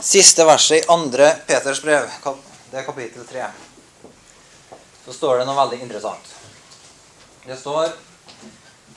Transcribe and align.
siste 0.00 0.44
verset 0.44 0.84
i 0.84 0.88
andre 0.88 1.30
Peters 1.46 1.82
brev, 1.82 2.10
det 2.70 2.80
er 2.80 2.86
kapittel 2.86 3.26
3, 3.26 3.46
så 5.04 5.14
står 5.14 5.38
det 5.40 5.46
noe 5.48 5.56
veldig 5.56 5.80
interessant. 5.86 6.34
Det 7.46 7.56
står 7.58 7.92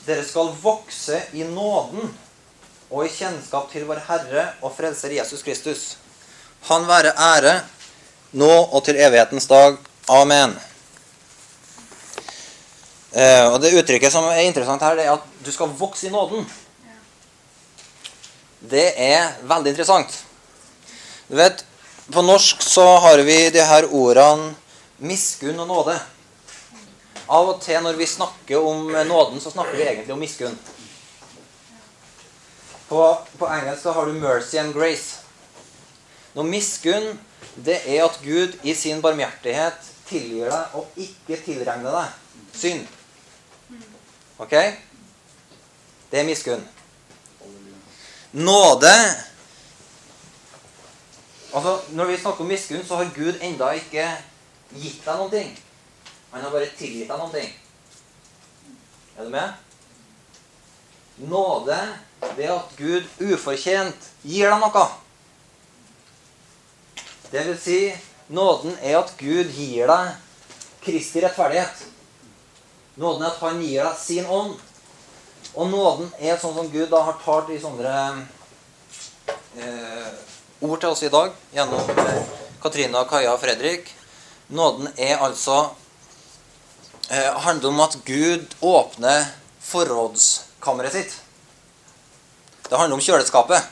Dere 0.06 0.24
skal 0.24 0.48
vokse 0.62 1.20
i 1.36 1.44
nåden 1.44 2.08
og 2.90 3.04
i 3.04 3.10
kjennskap 3.12 3.68
til 3.70 3.84
vår 3.86 4.00
Herre 4.08 4.46
og 4.64 4.72
Frelser 4.74 5.12
Jesus 5.14 5.44
Kristus. 5.46 5.82
Han 6.70 6.88
være 6.88 7.12
ære 7.14 7.60
nå 8.32 8.50
og 8.50 8.82
til 8.84 8.98
evighetens 8.98 9.46
dag. 9.50 9.76
Amen. 10.10 10.56
Eh, 13.12 13.46
og 13.52 13.60
Det 13.60 13.74
uttrykket 13.74 14.12
som 14.12 14.26
er 14.30 14.46
interessant 14.48 14.82
her, 14.82 14.96
det 14.96 15.06
er 15.06 15.14
at 15.18 15.44
du 15.44 15.52
skal 15.52 15.70
vokse 15.78 16.08
i 16.08 16.10
nåden. 16.14 16.46
Det 18.60 18.88
er 18.96 19.36
veldig 19.42 19.72
interessant. 19.72 20.18
Du 21.30 21.36
vet, 21.36 21.64
På 22.10 22.22
norsk 22.22 22.62
så 22.62 22.84
har 22.98 23.18
vi 23.18 23.50
de 23.54 23.62
her 23.62 23.86
ordene 23.94 24.48
miskunn 24.98 25.60
og 25.62 25.68
nåde. 25.68 25.94
Av 27.30 27.52
og 27.52 27.60
til 27.62 27.78
når 27.84 28.00
vi 28.00 28.08
snakker 28.10 28.58
om 28.58 28.90
nåden, 29.06 29.38
så 29.38 29.52
snakker 29.52 29.78
vi 29.78 29.84
egentlig 29.84 30.10
om 30.10 30.18
miskunn. 30.18 30.58
På, 32.88 33.04
på 33.38 33.46
engelsk 33.46 33.82
så 33.82 33.94
har 33.94 34.10
du 34.10 34.18
'mercy 34.18 34.58
and 34.58 34.74
grace'. 34.74 35.22
Når 36.34 36.42
miskunn, 36.42 37.18
det 37.54 37.78
er 37.86 38.04
at 38.04 38.18
Gud 38.24 38.58
i 38.62 38.74
sin 38.74 39.02
barmhjertighet 39.02 39.78
tilgir 40.08 40.50
deg 40.50 40.74
og 40.74 40.86
ikke 40.96 41.38
tilregner 41.46 41.94
deg 41.94 42.58
synd. 42.58 42.86
Ok? 44.38 44.54
Det 46.10 46.20
er 46.20 46.26
miskunn. 46.26 46.68
Nåde 48.32 48.94
Altså, 51.54 51.80
Når 51.88 52.04
vi 52.04 52.16
snakker 52.16 52.40
om 52.40 52.46
miskunn, 52.46 52.86
så 52.86 52.96
har 52.96 53.10
Gud 53.14 53.40
enda 53.42 53.72
ikke 53.74 54.06
gitt 54.76 55.02
deg 55.04 55.18
noen 55.18 55.32
ting. 55.32 55.50
Han 56.30 56.44
har 56.44 56.52
bare 56.54 56.70
tilgitt 56.78 57.10
deg 57.10 57.18
noen 57.18 57.34
ting. 57.34 57.50
Er 59.18 59.26
du 59.26 59.32
med? 59.34 59.52
Nåde, 61.30 61.78
det 62.36 62.46
er 62.46 62.54
at 62.54 62.76
Gud 62.78 63.08
ufortjent 63.18 64.06
gir 64.22 64.46
deg 64.52 64.62
noe. 64.62 64.86
Det 67.30 67.44
vil 67.46 67.58
si, 67.60 67.80
nåden 68.30 68.78
er 68.78 69.00
at 69.02 69.12
Gud 69.18 69.50
gir 69.54 69.90
deg 69.90 70.14
Kristi 70.80 71.20
rettferdighet. 71.20 71.84
Nåden 72.96 73.26
er 73.26 73.34
at 73.34 73.42
han 73.42 73.60
gir 73.62 73.84
deg 73.84 73.98
sin 73.98 74.26
ånd. 74.26 74.56
Og 75.58 75.70
nåden 75.70 76.10
er 76.22 76.38
sånn 76.38 76.54
som 76.54 76.70
Gud 76.70 76.88
da 76.92 77.02
har 77.10 77.18
talt 77.24 77.50
i 77.50 77.58
sånne 77.58 77.94
eh, 79.58 80.10
ord 80.60 80.80
til 80.80 80.92
oss 80.92 81.02
i 81.02 81.10
dag 81.12 81.32
gjennom 81.54 81.90
eh, 82.04 82.22
Katrine, 82.60 83.04
Kaja 83.08 83.32
og 83.34 83.40
Fredrik. 83.40 83.88
Nåden 84.52 84.90
er 85.00 85.22
altså 85.22 85.70
eh, 87.08 87.32
handler 87.46 87.72
om 87.72 87.80
at 87.84 87.96
Gud 88.04 88.56
åpner 88.60 89.28
forrådskammeret 89.64 90.96
sitt. 90.96 91.16
Det 92.68 92.78
handler 92.78 92.98
om 92.98 93.04
kjøleskapet. 93.04 93.64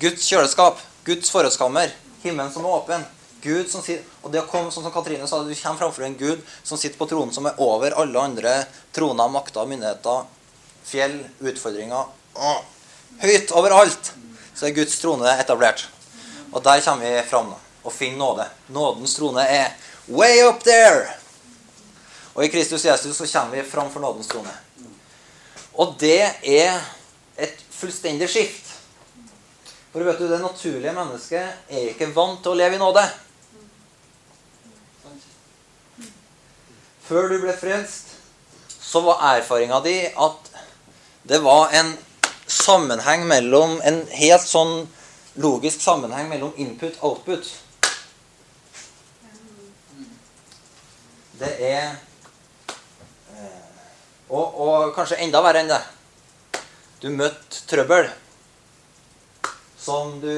Guds 0.00 0.26
kjøleskap. 0.26 0.80
Guds 1.04 1.30
forrådskammer. 1.30 1.94
Himmelen 2.24 2.52
som 2.52 2.66
er 2.66 2.78
åpen. 2.80 3.06
Gud 3.44 3.68
som 3.68 3.82
sitter, 3.84 4.04
og 4.24 4.32
det 4.32 4.40
sånn 4.48 4.70
som 4.72 4.92
Katrine 4.92 5.26
sa, 5.28 5.42
Du 5.44 5.52
kommer 5.52 5.82
framfor 5.82 6.06
en 6.06 6.16
Gud 6.16 6.40
som 6.64 6.80
sitter 6.80 6.96
på 6.96 7.06
tronen 7.10 7.32
som 7.36 7.44
er 7.46 7.58
over 7.60 7.92
alle 7.92 8.20
andre 8.20 8.54
troner, 8.96 9.28
makter, 9.28 9.68
myndigheter, 9.68 10.24
fjell, 10.88 11.18
utfordringer. 11.44 12.08
Åh. 12.34 12.62
Høyt 13.20 13.52
overalt 13.52 14.14
så 14.56 14.70
er 14.70 14.76
Guds 14.78 14.96
trone 15.02 15.28
etablert. 15.36 15.84
Og 16.54 16.62
der 16.62 16.80
kommer 16.80 17.10
vi 17.10 17.22
fram 17.28 17.54
og 17.84 17.92
finner 17.92 18.18
nåde. 18.18 18.46
Nådens 18.68 19.16
trone 19.18 19.42
er 19.42 19.72
way 20.08 20.42
up 20.46 20.62
there! 20.64 21.08
Og 22.34 22.44
i 22.44 22.48
Kristus 22.48 22.84
Jesus 22.84 23.16
så 23.16 23.26
kommer 23.38 23.56
vi 23.56 23.70
fram 23.70 23.90
for 23.92 24.00
nådens 24.00 24.30
trone. 24.30 24.54
Og 25.74 25.96
det 26.00 26.22
er 26.42 26.78
et 27.38 27.64
fullstendig 27.70 28.28
skift. 28.30 28.70
For 29.92 30.02
vet 30.02 30.18
du, 30.18 30.26
det 30.30 30.40
naturlige 30.42 30.94
mennesket 30.94 31.70
er 31.70 31.90
ikke 31.90 32.10
vant 32.14 32.42
til 32.42 32.54
å 32.54 32.58
leve 32.58 32.78
i 32.78 32.82
nåde. 32.82 33.02
Før 37.04 37.28
du 37.30 37.36
ble 37.42 37.54
frelst, 37.58 38.14
så 38.80 39.02
var 39.04 39.22
erfaringa 39.34 39.80
di 39.84 39.98
at 40.06 40.50
det 41.28 41.40
var 41.42 41.74
en 41.74 41.94
sammenheng 42.46 43.24
mellom 43.26 43.78
En 43.84 44.02
helt 44.12 44.44
sånn 44.44 44.84
logisk 45.34 45.80
sammenheng 45.82 46.28
mellom 46.28 46.52
input 46.56 46.98
og 47.00 47.10
output. 47.10 47.48
Det 51.38 51.54
er 51.58 51.96
og, 54.28 54.60
og, 54.60 54.92
kanskje 54.96 55.20
enda 55.22 55.42
verre 55.44 55.62
enn 55.62 55.70
det. 55.70 55.80
Du 57.02 57.10
møtte 57.12 57.66
trøbbel 57.68 58.08
som 59.84 60.16
du 60.22 60.30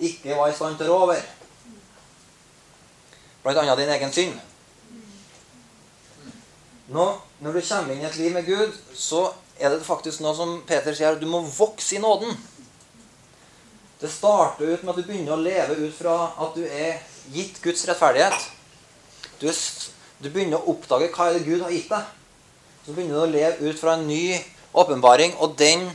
ikke 0.00 0.36
var 0.38 0.48
i 0.48 0.56
stand 0.56 0.78
til 0.78 0.88
å 0.88 0.94
rå 0.94 1.08
over. 1.08 1.24
Blant 3.44 3.60
annet 3.60 3.82
din 3.82 3.92
egen 3.92 4.14
synd. 4.14 4.38
Nå, 6.88 7.04
når 7.44 7.58
du 7.58 7.60
kommer 7.60 7.92
inn 7.92 8.00
i 8.00 8.08
et 8.08 8.16
liv 8.16 8.32
med 8.32 8.48
Gud, 8.48 8.72
så 8.96 9.26
er 9.60 9.74
det 9.74 9.84
faktisk 9.84 10.22
noe 10.24 10.32
som 10.38 10.62
Peter 10.66 10.96
sier, 10.96 11.18
du 11.20 11.28
må 11.28 11.42
vokse 11.44 11.98
i 11.98 12.00
nåden. 12.00 12.32
Det 13.98 14.08
starter 14.08 14.64
ut 14.64 14.82
med 14.82 14.92
at 14.92 15.00
du 15.00 15.08
begynner 15.08 15.34
å 15.34 15.42
leve 15.42 15.74
ut 15.80 15.94
fra 15.96 16.14
at 16.38 16.54
du 16.54 16.62
er 16.62 17.00
gitt 17.34 17.58
Guds 17.64 17.82
rettferdighet. 17.88 18.44
Du, 19.40 19.48
du 20.22 20.28
begynner 20.30 20.60
å 20.60 20.70
oppdage 20.70 21.10
hva 21.14 21.26
er 21.28 21.38
det 21.38 21.46
Gud 21.48 21.64
har 21.64 21.74
gitt 21.74 21.90
deg. 21.90 22.14
Så 22.86 22.94
begynner 22.94 23.18
du 23.18 23.24
å 23.24 23.32
leve 23.32 23.66
ut 23.66 23.80
fra 23.80 23.96
en 23.98 24.06
ny 24.06 24.38
åpenbaring. 24.78 25.34
Og 25.42 25.56
den, 25.58 25.88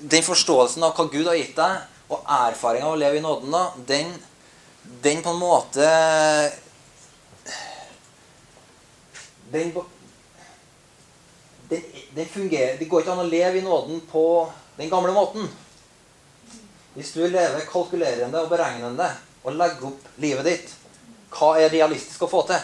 den, 0.00 0.24
forståelsen 0.24 0.86
av 0.86 0.96
hva 0.96 1.06
Gud 1.12 1.28
har 1.28 1.36
gitt 1.36 1.52
deg, 1.58 1.84
og 2.12 2.24
erfaringa 2.24 2.88
av 2.88 2.96
å 2.96 3.00
leve 3.00 3.20
i 3.20 3.24
nåden, 3.24 3.52
da, 3.52 3.62
den, 3.88 4.14
den 5.04 5.20
på 5.24 5.32
en 5.32 5.40
måte 5.40 5.90
den, 9.52 9.72
den, 11.68 12.26
fungerer 12.32 12.78
Det 12.80 12.88
går 12.88 13.04
ikke 13.04 13.12
an 13.12 13.22
å 13.24 13.28
leve 13.28 13.60
i 13.60 13.64
nåden 13.64 14.00
på 14.08 14.24
den 14.78 14.88
gamle 14.92 15.12
måten. 15.12 15.48
Hvis 16.94 17.12
du 17.16 17.22
lever 17.24 17.64
kalkulerende 17.70 18.42
og 18.42 18.50
beregnende 18.52 19.08
og 19.42 19.56
legger 19.56 19.88
opp 19.88 20.08
livet 20.20 20.48
ditt 20.48 20.72
Hva 21.32 21.54
er 21.58 21.72
realistisk 21.72 22.26
å 22.26 22.30
få 22.30 22.42
til? 22.50 22.60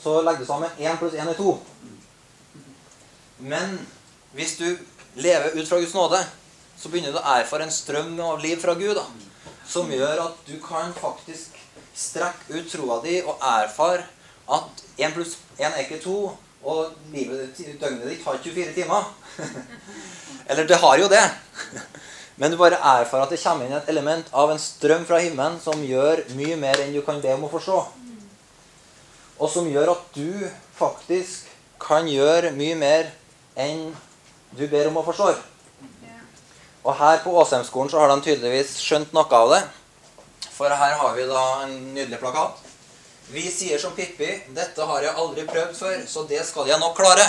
Så 0.00 0.20
legger 0.24 0.40
du 0.40 0.48
sammen 0.48 0.78
1 0.80 0.96
pluss 1.00 1.16
1 1.18 1.28
er 1.28 1.36
2. 1.36 1.50
Men 3.44 3.76
hvis 4.32 4.56
du 4.56 4.66
lever 5.20 5.58
ut 5.58 5.68
fra 5.68 5.80
Guds 5.82 5.92
nåde, 5.94 6.20
så 6.80 6.88
begynner 6.88 7.12
du 7.12 7.20
å 7.20 7.26
erfare 7.34 7.66
en 7.66 7.74
strøm 7.74 8.14
av 8.24 8.40
liv 8.40 8.56
fra 8.62 8.72
Gud 8.78 8.94
da, 8.96 9.04
som 9.68 9.92
gjør 9.92 10.24
at 10.24 10.40
du 10.48 10.54
kan 10.64 10.94
faktisk 10.96 11.58
strekke 11.92 12.56
ut 12.56 12.70
troa 12.72 13.02
di 13.04 13.18
og 13.20 13.42
erfare 13.44 14.06
at 14.48 14.84
1 14.96 15.12
pluss 15.16 15.36
1 15.58 15.68
er 15.68 15.82
ikke 15.84 16.00
2, 16.06 16.16
og 16.70 16.96
livet, 17.12 17.60
døgnet 17.80 18.08
ditt 18.08 18.24
har 18.24 18.40
24 18.44 18.72
timer. 18.76 19.12
Eller 20.50 20.66
det 20.68 20.80
har 20.80 20.98
jo 21.00 21.08
det. 21.08 21.22
Men 22.40 22.54
du 22.54 22.56
bare 22.56 22.78
erfarer 22.80 23.26
at 23.26 23.32
det 23.34 23.42
kommer 23.42 23.68
inn 23.68 23.76
et 23.76 23.88
element 23.92 24.28
av 24.32 24.48
en 24.48 24.60
strøm 24.60 25.02
fra 25.04 25.18
himmelen 25.20 25.58
som 25.60 25.82
gjør 25.84 26.22
mye 26.38 26.56
mer 26.56 26.80
enn 26.80 26.94
du 26.94 27.02
kan 27.04 27.20
be 27.20 27.34
om 27.36 27.44
å 27.44 27.50
forstå. 27.52 27.80
Og 29.40 29.50
som 29.52 29.68
gjør 29.68 29.92
at 29.92 30.06
du 30.16 30.48
faktisk 30.78 31.50
kan 31.80 32.08
gjøre 32.08 32.54
mye 32.56 32.78
mer 32.80 33.10
enn 33.60 33.90
du 34.56 34.64
ber 34.72 34.88
om 34.88 34.96
å 35.02 35.04
forstå. 35.04 35.34
Og 36.80 36.96
her 36.96 37.20
på 37.20 37.34
Åsheimskolen 37.42 37.92
så 37.92 38.00
har 38.00 38.08
de 38.08 38.24
tydeligvis 38.24 38.72
skjønt 38.80 39.12
noe 39.12 39.28
av 39.36 39.52
det. 39.52 39.60
For 40.56 40.72
her 40.72 40.96
har 40.96 41.16
vi 41.16 41.26
da 41.28 41.42
en 41.66 41.74
nydelig 41.92 42.22
plakat. 42.22 42.56
Vi 43.30 43.44
sier 43.52 43.78
som 43.78 43.92
Pippi 43.92 44.30
'Dette 44.48 44.86
har 44.88 45.04
jeg 45.04 45.14
aldri 45.14 45.44
prøvd 45.46 45.76
før, 45.76 45.98
så 46.08 46.24
det 46.24 46.40
skal 46.46 46.72
jeg 46.72 46.80
nok 46.80 46.96
klare'. 46.96 47.28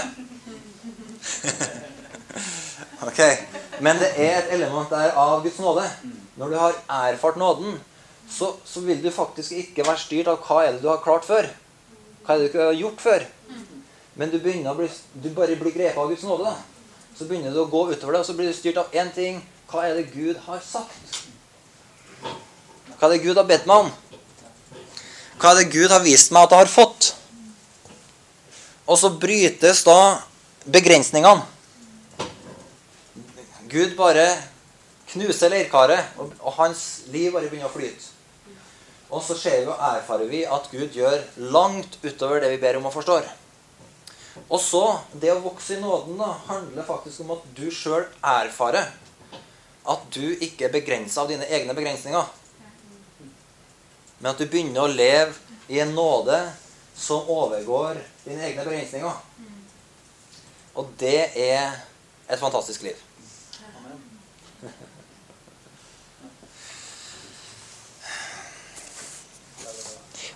ok. 3.10 3.61
Men 3.82 3.98
det 3.98 4.12
er 4.14 4.36
et 4.38 4.52
element 4.54 4.90
der 4.94 5.16
av 5.18 5.42
Guds 5.42 5.58
nåde. 5.60 5.88
Når 6.38 6.52
du 6.52 6.58
har 6.62 6.76
erfart 7.10 7.40
nåden, 7.42 7.80
så, 8.30 8.54
så, 8.66 8.80
vil 8.86 9.02
du 9.04 9.10
faktisk 9.12 9.52
ikke 9.52 9.86
være 9.88 10.00
styrt 10.00 10.30
av 10.32 10.40
hva 10.46 10.62
er 10.64 10.76
det 10.76 10.84
du 10.84 10.90
har 10.92 11.02
klart 11.04 11.26
før. 11.28 11.50
Hva 12.22 12.36
er 12.36 12.40
det 12.40 12.46
du 12.46 12.52
ikke 12.52 12.68
har 12.68 12.78
gjort 12.78 13.02
før. 13.02 13.26
Men 14.16 14.30
du, 14.30 14.38
bli, 14.44 14.62
du 15.24 15.30
bare 15.36 15.58
blir 15.58 15.74
grepet 15.74 15.98
av 15.98 16.12
Guds 16.12 16.24
nåde. 16.28 16.52
da. 16.52 16.56
Så 17.18 17.28
begynner 17.28 17.54
du 17.54 17.64
å 17.64 17.70
gå 17.72 17.88
utover 17.90 18.16
det, 18.16 18.22
og 18.22 18.30
så 18.30 18.38
blir 18.38 18.52
du 18.52 18.56
styrt 18.56 18.80
av 18.80 18.94
én 18.94 19.10
ting. 19.16 19.42
Hva 19.72 19.88
er 19.88 19.98
det 19.98 20.12
Gud 20.14 20.38
har 20.46 20.62
sagt? 20.64 21.22
Hva 22.22 23.10
er 23.10 23.16
det 23.16 23.24
Gud 23.26 23.40
har 23.40 23.50
bedt 23.50 23.66
meg 23.70 23.88
om? 23.88 23.92
Hva 25.42 25.56
er 25.56 25.64
det 25.64 25.72
Gud 25.74 25.90
har 25.90 26.04
vist 26.06 26.30
meg 26.32 26.46
at 26.46 26.54
jeg 26.54 26.64
har 26.68 26.72
fått? 26.72 27.12
Og 28.86 29.00
så 29.00 29.10
brytes 29.18 29.82
da 29.88 29.98
begrensningene. 30.70 31.48
Gud 33.72 33.96
bare 33.96 34.26
knuser 35.12 35.52
leirkaret, 35.52 36.16
og, 36.20 36.34
og 36.40 36.58
hans 36.60 37.06
liv 37.12 37.32
bare 37.34 37.48
begynner 37.48 37.70
å 37.70 37.74
flyte. 37.74 38.10
Og 39.12 39.24
så 39.24 39.36
ser 39.36 39.62
vi 39.62 39.68
og 39.68 39.80
erfarer 39.84 40.30
vi 40.32 40.42
at 40.48 40.68
Gud 40.72 40.96
gjør 40.96 41.20
langt 41.52 41.98
utover 42.04 42.44
det 42.44 42.54
vi 42.54 42.62
ber 42.62 42.80
om 42.80 42.88
og 42.88 42.96
forstår. 42.96 43.28
Og 44.48 44.60
så, 44.64 44.84
det 45.20 45.34
å 45.34 45.42
vokse 45.44 45.76
i 45.76 45.82
nåden 45.82 46.20
da, 46.20 46.30
handler 46.48 46.88
faktisk 46.88 47.26
om 47.26 47.34
at 47.36 47.44
du 47.58 47.66
sjøl 47.76 48.06
erfarer 48.24 48.88
at 49.92 50.08
du 50.14 50.24
ikke 50.38 50.68
er 50.68 50.74
begrensa 50.76 51.24
av 51.24 51.32
dine 51.32 51.48
egne 51.52 51.76
begrensninger. 51.76 52.24
Men 54.22 54.32
at 54.32 54.40
du 54.40 54.46
begynner 54.46 54.86
å 54.86 54.92
leve 54.92 55.34
i 55.72 55.82
en 55.84 55.96
nåde 55.96 56.38
som 56.96 57.28
overgår 57.32 58.00
dine 58.24 58.46
egne 58.48 58.64
begrensninger. 58.64 59.16
Og 60.80 60.92
det 61.02 61.32
er 61.36 61.82
et 62.32 62.40
fantastisk 62.40 62.86
liv. 62.88 63.00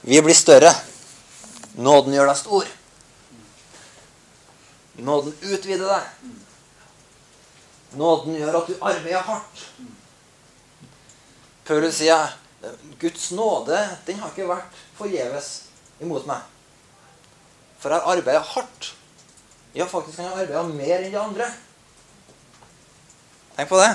Vi 0.06 0.22
blir 0.22 0.38
større. 0.38 0.70
Nåden 1.82 2.14
gjør 2.14 2.28
deg 2.30 2.38
stor. 2.38 2.68
Nåden 5.02 5.34
utvider 5.42 5.88
deg. 5.90 6.34
Nåden 7.98 8.36
gjør 8.38 8.58
at 8.60 8.68
du 8.70 8.76
arbeider 8.86 9.24
hardt. 9.26 9.64
Paulus 11.66 11.98
sier 11.98 12.36
Guds 13.02 13.32
nåde 13.34 13.80
den 14.06 14.20
har 14.22 14.30
ikke 14.30 14.46
vært 14.50 14.78
forgjeves 15.00 15.48
imot 16.06 16.28
meg. 16.30 16.44
For 17.82 17.90
jeg 17.90 18.04
har 18.06 18.14
arbeidet 18.14 18.52
hardt. 18.52 18.92
Ja, 19.74 19.88
faktisk 19.90 20.20
kan 20.20 20.28
jeg 20.30 20.36
arbeide 20.36 20.68
mer 20.70 21.00
enn 21.00 21.16
de 21.16 21.22
andre. 21.24 21.50
Tenk 23.58 23.74
på 23.74 23.82
det. 23.82 23.90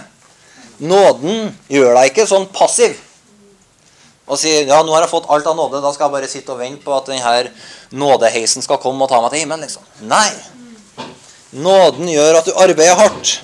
Nåden 0.90 1.54
gjør 1.70 1.94
deg 2.00 2.10
ikke 2.10 2.26
sånn 2.26 2.50
passiv 2.50 2.98
og 4.30 4.38
sier 4.38 4.68
ja, 4.68 4.78
nå 4.86 4.94
har 4.94 5.04
jeg 5.04 5.10
fått 5.10 5.28
alt 5.34 5.48
av 5.50 5.58
nåde, 5.58 5.82
da 5.82 5.90
skal 5.94 6.06
jeg 6.06 6.14
bare 6.14 6.30
sitte 6.30 6.54
og 6.54 6.60
vente 6.62 6.84
på 6.84 6.94
at 6.94 7.10
denne 7.10 7.50
nådeheisen 7.90 8.62
skal 8.62 8.78
komme 8.82 9.04
og 9.04 9.10
ta 9.10 9.18
meg 9.22 9.34
til 9.34 9.42
himmelen. 9.42 9.66
liksom. 9.66 9.82
Nei. 10.06 10.30
Nåden 11.50 12.08
gjør 12.12 12.38
at 12.38 12.46
du 12.46 12.54
arbeider 12.54 12.98
hardt. 13.00 13.40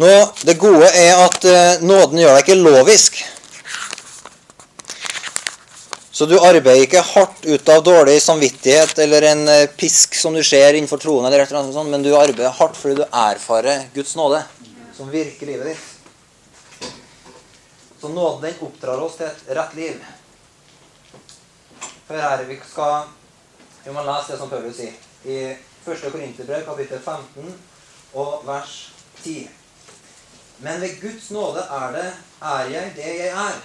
Nå, 0.00 0.10
Det 0.42 0.56
gode 0.58 0.88
er 0.88 1.20
at 1.22 1.44
eh, 1.46 1.84
nåden 1.84 2.18
gjør 2.18 2.34
deg 2.34 2.48
ikke 2.48 2.62
lovisk. 2.64 3.20
Så 6.14 6.26
du 6.30 6.36
arbeider 6.38 6.86
ikke 6.86 7.02
hardt 7.02 7.44
ut 7.44 7.70
av 7.74 7.82
dårlig 7.82 8.20
samvittighet 8.22 9.00
eller 9.02 9.24
en 9.32 9.40
uh, 9.50 9.70
pisk 9.74 10.14
som 10.14 10.34
du 10.34 10.44
ser 10.46 10.76
innenfor 10.78 11.00
troen, 11.02 11.26
eller 11.26 11.42
eller 11.42 11.58
annet 11.58 11.74
sånt, 11.74 11.90
men 11.90 12.06
du 12.06 12.12
arbeider 12.14 12.54
hardt 12.54 12.78
fordi 12.78 13.00
du 13.00 13.02
erfarer 13.08 13.88
Guds 13.96 14.14
nåde 14.14 14.44
som 14.94 15.10
virker 15.10 15.50
livet 15.50 15.72
ditt. 15.72 15.93
Så 18.04 18.08
nåden 18.08 18.40
den 18.40 18.54
oppdrar 18.60 19.00
oss 19.00 19.14
til 19.16 19.26
et 19.26 19.46
rett 19.56 19.74
liv. 19.74 20.00
For 22.04 22.20
her 22.20 22.42
vi 22.44 22.58
skal 22.68 23.06
Vi 23.84 23.94
må 23.96 24.02
lese 24.04 24.34
det 24.34 24.36
som 24.42 24.50
Paulus 24.52 24.76
sier 24.76 24.92
i 25.24 25.38
1. 25.88 26.02
Korinterbrev, 26.12 26.66
kapittel 26.66 27.00
15 27.00 27.48
og 28.12 28.44
vers 28.44 28.74
10. 29.22 29.48
Men 30.58 30.84
ved 30.84 31.00
Guds 31.00 31.30
nåde 31.32 31.64
er 31.78 31.96
det 31.96 32.04
er 32.52 32.70
jeg 32.74 32.92
det 33.00 33.10
jeg 33.22 33.32
er. 33.46 33.58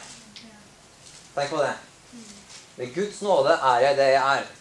Tenk 1.36 1.52
på 1.52 1.60
det. 1.66 1.76
Ved 2.80 2.96
Guds 2.96 3.22
nåde 3.22 3.60
er 3.60 3.86
jeg 3.90 3.98
det 3.98 4.10
jeg 4.16 4.38
er. 4.40 4.52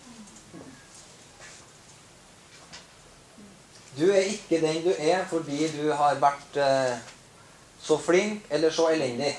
Du 4.00 4.08
er 4.10 4.32
ikke 4.34 4.66
den 4.66 4.82
du 4.88 4.94
er 4.98 5.22
fordi 5.30 5.69
du 5.78 5.92
har 5.92 6.19
vært 6.19 6.64
eh, 6.66 6.98
så 7.78 7.98
flink 7.98 8.50
eller 8.50 8.75
så 8.75 8.90
elendig. 8.96 9.36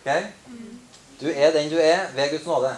Ok? 0.00 0.12
Du 1.20 1.28
er 1.28 1.52
den 1.52 1.70
du 1.70 1.76
er 1.76 2.08
ved 2.14 2.30
Guds 2.30 2.46
nåde. 2.46 2.76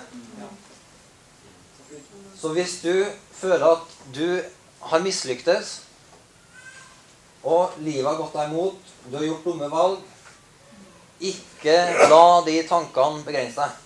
Så 2.40 2.48
hvis 2.48 2.80
du 2.82 3.04
føler 3.32 3.66
at 3.66 3.78
du 4.14 4.40
har 4.80 4.98
mislyktes, 4.98 5.82
og 7.42 7.70
livet 7.78 8.06
har 8.06 8.19
gått 8.19 8.34
deg 8.34 8.50
imot, 8.50 8.90
du 9.10 9.16
har 9.16 9.26
gjort 9.26 9.46
dumme 9.46 9.69
valg, 9.70 10.00
ikke 11.22 11.76
la 12.10 12.24
de 12.46 12.56
tankene 12.66 13.22
begrense 13.26 13.62
deg. 13.62 13.78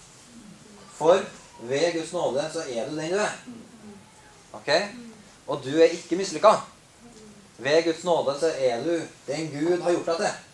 For 0.97 1.21
ved 1.69 1.93
Guds 1.99 2.12
nåde 2.17 2.49
så 2.53 2.65
er 2.65 2.88
du 2.88 2.97
den 2.97 3.12
du 3.12 3.21
er. 3.21 3.37
Ok? 4.56 4.73
Og 5.47 5.61
du 5.65 5.75
er 5.77 5.93
ikke 5.93 6.17
mislykka. 6.17 6.55
Ved 7.59 7.85
Guds 7.85 8.05
nåde 8.05 8.38
så 8.41 8.53
er 8.56 8.83
du 8.85 8.94
den 9.29 9.50
Gud 9.53 9.83
har 9.83 9.93
gjort 9.93 10.06
deg 10.06 10.25
til. 10.25 10.46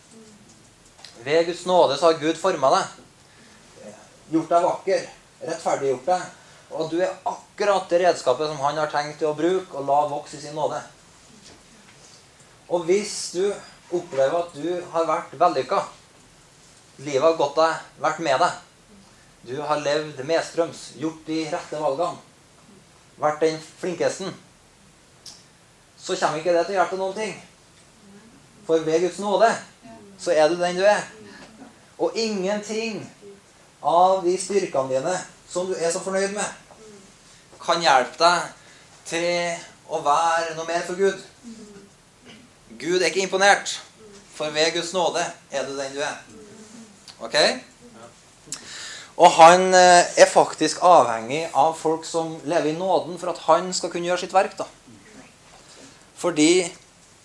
Ved 1.21 1.45
Guds 1.45 1.65
nåde 1.65 1.97
så 1.97 2.05
har 2.05 2.19
Gud 2.19 2.37
forma 2.37 2.71
deg. 2.73 3.93
Gjort 4.33 4.49
deg 4.49 4.65
vakker. 4.65 5.05
Rettferdiggjort 5.43 6.09
deg. 6.09 6.25
Og 6.73 6.89
du 6.89 6.97
er 7.05 7.13
akkurat 7.29 7.89
det 7.89 8.01
redskapet 8.01 8.49
som 8.49 8.61
han 8.65 8.79
har 8.81 8.89
tenkt 8.91 9.21
å 9.23 9.35
bruke 9.37 9.77
og 9.77 9.87
la 9.87 9.99
vokse 10.09 10.39
i 10.39 10.41
sin 10.41 10.57
nåde. 10.57 10.79
Og 12.73 12.87
hvis 12.87 13.15
du 13.35 13.43
opplever 13.93 14.39
at 14.39 14.55
du 14.57 14.69
har 14.93 15.05
vært 15.05 15.35
vellykka, 15.37 15.83
livet 17.05 17.27
har 17.27 17.37
gått 17.37 17.59
deg, 17.59 17.89
vært 18.01 18.23
med 18.25 18.41
deg, 18.41 18.61
du 19.43 19.57
har 19.61 19.83
levd 19.83 20.23
medstrøms, 20.25 20.93
gjort 20.97 21.27
de 21.27 21.43
rette 21.51 21.81
valgene, 21.81 22.17
vært 23.19 23.43
den 23.43 23.59
flinkesten, 23.61 24.31
så 25.99 26.15
kommer 26.19 26.39
ikke 26.39 26.55
det 26.55 26.65
til 26.65 26.75
å 26.75 26.79
hjelpe 26.79 26.99
noen 26.99 27.17
ting. 27.17 27.35
For 28.67 28.81
ved 28.87 29.03
Guds 29.03 29.19
nåde 29.21 29.51
så 30.23 30.31
er 30.31 30.47
du 30.49 30.55
den 30.59 30.79
du 30.79 30.85
er. 30.87 31.03
Og 31.99 32.15
ingenting 32.15 33.03
av 33.83 34.23
de 34.23 34.37
styrkene 34.39 34.95
dine 34.95 35.15
som 35.49 35.67
du 35.67 35.75
er 35.75 35.91
så 35.91 36.01
fornøyd 36.03 36.31
med, 36.33 36.47
kan 37.63 37.83
hjelpe 37.83 38.17
deg 38.19 38.47
til 39.07 39.91
å 39.91 39.99
være 40.03 40.55
noe 40.57 40.67
mer 40.67 40.85
for 40.87 40.99
Gud. 40.99 41.19
Gud 42.79 43.01
er 43.01 43.11
ikke 43.11 43.23
imponert, 43.27 43.75
for 44.33 44.51
ved 44.55 44.73
Guds 44.75 44.93
nåde 44.95 45.21
er 45.51 45.67
du 45.67 45.75
den 45.77 45.93
du 45.95 46.01
er. 46.03 46.17
Ok? 47.23 47.37
Og 49.13 49.29
han 49.37 49.67
eh, 49.77 50.09
er 50.17 50.29
faktisk 50.29 50.81
avhengig 50.81 51.43
av 51.53 51.75
folk 51.77 52.07
som 52.07 52.33
lever 52.49 52.71
i 52.71 52.77
nåden, 52.77 53.19
for 53.21 53.29
at 53.29 53.43
han 53.45 53.69
skal 53.75 53.91
kunne 53.93 54.09
gjøre 54.09 54.23
sitt 54.23 54.33
verk. 54.33 54.57
da. 54.57 54.65
Fordi 56.17 56.65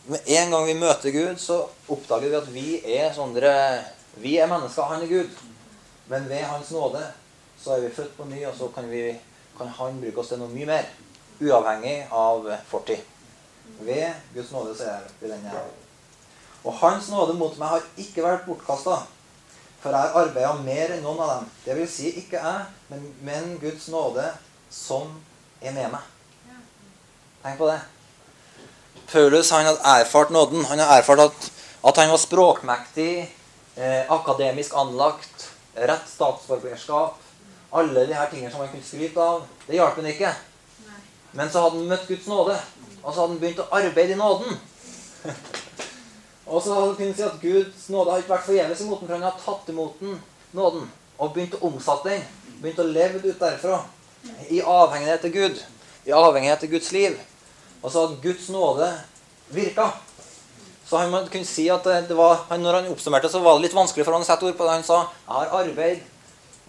med 0.09 0.21
en 0.25 0.51
gang 0.51 0.67
vi 0.67 0.75
møter 0.79 1.13
Gud, 1.13 1.37
så 1.41 1.61
oppdager 1.89 2.31
vi 2.31 2.37
at 2.39 2.51
vi 2.53 2.97
er 2.97 3.11
sånne 3.15 3.53
Vi 4.19 4.39
er 4.41 4.49
mennesker, 4.51 4.83
han 4.89 5.03
er 5.05 5.11
Gud. 5.11 5.43
Men 6.09 6.29
ved 6.29 6.43
Hans 6.49 6.71
nåde 6.71 7.03
så 7.61 7.75
er 7.75 7.81
vi 7.85 7.95
født 7.95 8.17
på 8.17 8.25
ny, 8.25 8.41
og 8.47 8.55
så 8.57 8.69
kan, 8.75 8.89
vi, 8.91 9.13
kan 9.59 9.69
Han 9.69 10.01
bruke 10.01 10.21
oss 10.21 10.33
til 10.33 10.41
noe 10.41 10.49
mye 10.49 10.67
mer. 10.67 10.89
Uavhengig 11.39 12.09
av 12.11 12.49
fortid. 12.71 13.05
Ved 13.85 14.15
Guds 14.35 14.51
nåde 14.53 14.75
så 14.79 14.89
er 14.95 15.05
vi 15.21 15.29
den 15.31 15.45
jeg 15.45 15.55
er. 15.55 15.69
Og 16.65 16.75
Hans 16.81 17.11
nåde 17.13 17.37
mot 17.39 17.55
meg 17.61 17.77
har 17.77 17.87
ikke 18.01 18.25
vært 18.25 18.49
bortkasta. 18.49 18.97
For 19.79 19.95
jeg 19.95 20.01
har 20.01 20.25
arbeida 20.25 20.55
mer 20.65 20.97
enn 20.97 21.05
noen 21.05 21.21
av 21.23 21.35
dem. 21.37 21.53
Det 21.67 21.77
vil 21.79 21.93
si 21.93 22.11
ikke 22.25 22.41
jeg, 22.41 22.65
men, 22.89 23.05
men 23.23 23.55
Guds 23.63 23.87
nåde 23.93 24.25
som 24.73 25.13
er 25.61 25.77
med 25.77 25.93
meg. 25.95 26.11
Tenk 27.45 27.61
på 27.61 27.69
det. 27.71 27.79
Paulus 29.13 29.51
han 29.51 29.65
hadde 29.65 29.81
erfart 29.85 30.31
nåden. 30.31 30.65
Han 30.65 30.79
hadde 30.79 30.99
erfart 31.01 31.23
at, 31.29 31.51
at 31.85 31.97
han 31.97 32.11
var 32.11 32.21
språkmektig, 32.21 33.13
eh, 33.77 34.13
akademisk 34.13 34.75
anlagt, 34.75 35.49
rett 35.75 36.09
statsborgerskap. 36.09 37.17
Alle 37.73 38.07
de 38.07 38.17
her 38.17 38.29
tingene 38.31 38.51
som 38.51 38.61
han 38.61 38.69
kunne 38.69 38.85
skryte 38.85 39.21
av. 39.21 39.47
Det 39.67 39.77
hjalp 39.77 39.97
han 40.01 40.11
ikke. 40.13 40.33
Men 41.33 41.51
så 41.53 41.63
hadde 41.65 41.81
han 41.81 41.89
møtt 41.89 42.09
Guds 42.09 42.27
nåde, 42.29 42.57
og 43.03 43.09
så 43.15 43.21
hadde 43.21 43.33
han 43.33 43.41
begynt 43.41 43.65
å 43.65 43.69
arbeide 43.77 44.17
i 44.17 44.21
nåden. 44.21 44.61
og 46.53 46.63
så 46.63 46.75
hadde 46.75 46.87
han 46.87 46.97
kunnet 47.01 47.19
si 47.19 47.27
at 47.27 47.41
Guds 47.43 47.89
nåde 47.93 48.13
har 48.13 48.23
ikke 48.23 48.35
vært 48.35 48.49
forgjeves 48.49 48.85
imot 48.85 49.03
den, 49.03 49.09
for 49.09 49.17
han 49.17 49.27
har 49.29 49.41
tatt 49.45 49.73
imot 49.73 50.01
den, 50.01 50.21
nåden 50.57 50.89
og 51.19 51.35
begynt 51.35 51.57
å 51.59 51.65
omsette 51.69 52.13
den. 52.13 52.25
Begynt 52.63 52.81
å 52.81 52.89
leve 52.89 53.21
ut 53.25 53.41
derfra. 53.41 53.83
I 54.49 54.61
avhengighet 54.61 55.25
til 55.25 55.35
Gud. 55.37 55.61
I 56.09 56.15
avhengighet 56.17 56.65
til 56.65 56.73
Guds 56.77 56.93
liv. 56.93 57.19
Og 57.83 57.97
at 58.03 58.19
Guds 58.23 58.49
nåde 58.49 58.91
virka. 59.55 59.91
Så 60.89 60.97
han 60.97 61.29
kunne 61.29 61.47
si 61.47 61.69
at 61.69 61.85
var, 62.17 62.47
når 62.57 62.81
han 62.81 62.91
oppsummerte, 62.93 63.29
så 63.29 63.43
var 63.45 63.59
det 63.59 63.69
litt 63.69 63.77
vanskelig 63.77 64.07
for 64.07 64.17
han 64.17 64.25
å 64.25 64.29
sette 64.29 64.47
ord 64.49 64.57
på 64.57 64.65
det. 64.65 64.77
Han 64.81 64.85
sa 64.85 64.99
'Jeg 64.99 65.35
har 65.35 65.63
arbeidet 65.63 66.03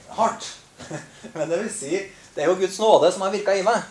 hardt'. 0.10 0.56
Men 1.36 1.50
det 1.50 1.60
vil 1.60 1.72
si, 1.72 2.00
det 2.36 2.44
er 2.44 2.48
jo 2.48 2.56
Guds 2.56 2.80
nåde 2.80 3.12
som 3.12 3.22
har 3.22 3.32
virka 3.32 3.56
i 3.56 3.64
meg. 3.64 3.82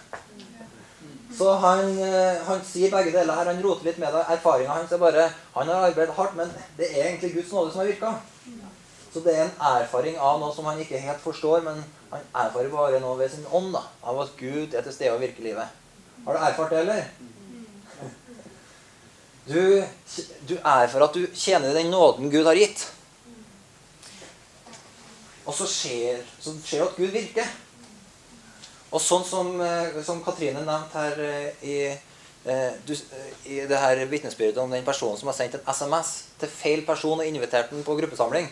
Så 1.39 1.53
han, 1.53 1.99
eh, 2.03 2.41
han, 2.47 2.61
sier 2.65 2.91
begge 2.91 3.13
deler 3.13 3.35
her. 3.35 3.53
Han 3.53 3.63
roter 3.63 3.85
litt 3.85 3.99
med 3.99 4.13
det. 4.13 4.25
Erfaringa 4.33 4.75
hans 4.75 4.93
er 4.93 4.99
bare 4.99 5.29
Han 5.55 5.69
har 5.69 5.91
arbeidet 5.91 6.15
hardt, 6.15 6.37
men 6.37 6.51
det 6.77 6.89
er 6.91 7.09
egentlig 7.09 7.35
Guds 7.35 7.53
nåde 7.53 7.73
som 7.73 7.81
har 7.81 7.87
virka. 7.87 8.15
Så 9.15 9.21
det 9.21 9.37
er 9.37 9.45
en 9.45 9.61
erfaring 9.81 10.19
av 10.19 10.41
noe 10.41 10.55
som 10.55 10.67
han 10.69 10.81
ikke 10.81 11.01
helt 11.01 11.21
forstår, 11.21 11.63
men 11.65 11.85
han 12.11 12.25
erfarer 12.35 12.69
bare 12.73 13.01
noe 13.01 13.19
ved 13.19 13.31
sin 13.31 13.47
ånd. 13.53 13.73
da, 13.73 13.83
Av 14.03 14.21
at 14.21 14.35
Gud 14.37 14.75
er 14.75 14.83
til 14.83 14.93
stede 14.93 15.15
og 15.15 15.21
virker 15.21 15.43
livet. 15.43 15.79
Har 16.25 16.35
du 16.35 16.39
erfart 16.39 16.71
det, 16.71 16.79
eller? 16.79 17.05
Du, 19.49 19.85
du 20.49 20.55
erfarer 20.59 21.07
at 21.07 21.15
du 21.17 21.25
tjener 21.33 21.73
den 21.73 21.91
nåden 21.91 22.29
Gud 22.31 22.45
har 22.45 22.59
gitt. 22.59 22.85
Og 25.49 25.55
så 25.57 25.65
skjer, 25.65 26.21
det 26.45 26.83
at 26.85 26.99
Gud 26.99 27.09
virker. 27.15 27.49
Og 28.93 29.01
sånn 29.01 29.25
som, 29.25 29.55
eh, 29.65 29.97
som 30.05 30.21
Katrine 30.25 30.61
nevnte 30.65 31.01
her 31.01 31.23
eh, 31.25 31.65
i, 31.65 31.77
eh, 32.49 32.93
i 33.49 33.61
det 33.69 33.81
her 33.81 34.01
vitnesbyrdet 34.09 34.61
om 34.61 34.73
den 34.73 34.85
personen 34.85 35.17
som 35.21 35.29
har 35.29 35.37
sendt 35.37 35.57
en 35.57 35.65
SMS 35.73 36.13
til 36.41 36.53
feil 36.53 36.85
person 36.85 37.21
og 37.21 37.29
invitert 37.29 37.73
den 37.73 37.85
på 37.85 37.97
gruppesamling. 37.97 38.49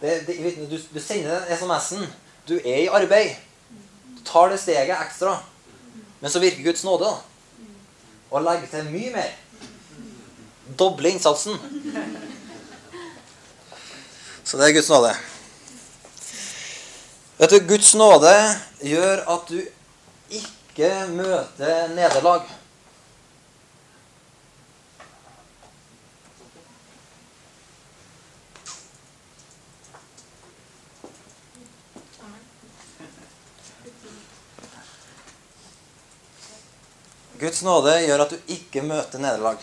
Det, 0.00 0.20
det, 0.28 0.36
du, 0.68 0.76
du 0.76 1.00
sender 1.00 1.40
den 1.40 1.56
SMS-en. 1.56 2.06
Du 2.48 2.58
er 2.58 2.84
i 2.84 2.92
arbeid. 2.92 3.36
Du 4.18 4.24
tar 4.28 4.52
det 4.52 4.60
steget 4.60 4.96
ekstra. 4.98 5.38
Men 6.24 6.32
så 6.32 6.40
virker 6.40 6.62
Guds 6.62 6.84
nåde, 6.84 7.04
da. 7.04 7.16
Og 8.32 8.42
legger 8.42 8.70
til 8.70 8.86
mye 8.88 9.10
mer. 9.12 9.32
Doble 10.78 11.10
innsatsen. 11.12 11.58
Så 14.44 14.56
det 14.56 14.70
er 14.70 14.72
Guds 14.78 14.88
nåde. 14.88 15.10
Vet 17.42 17.52
du, 17.52 17.58
Guds 17.68 17.92
nåde 18.00 18.32
gjør 18.80 19.20
at 19.34 19.52
du 19.52 19.60
ikke 20.32 20.90
møter 21.12 21.92
nederlag. 21.92 22.48
Guds 37.54 37.62
nåde 37.62 37.92
gjør 38.02 38.22
at 38.24 38.32
du 38.34 38.48
ikke 38.50 38.80
møter 38.82 39.20
nederlag. 39.22 39.60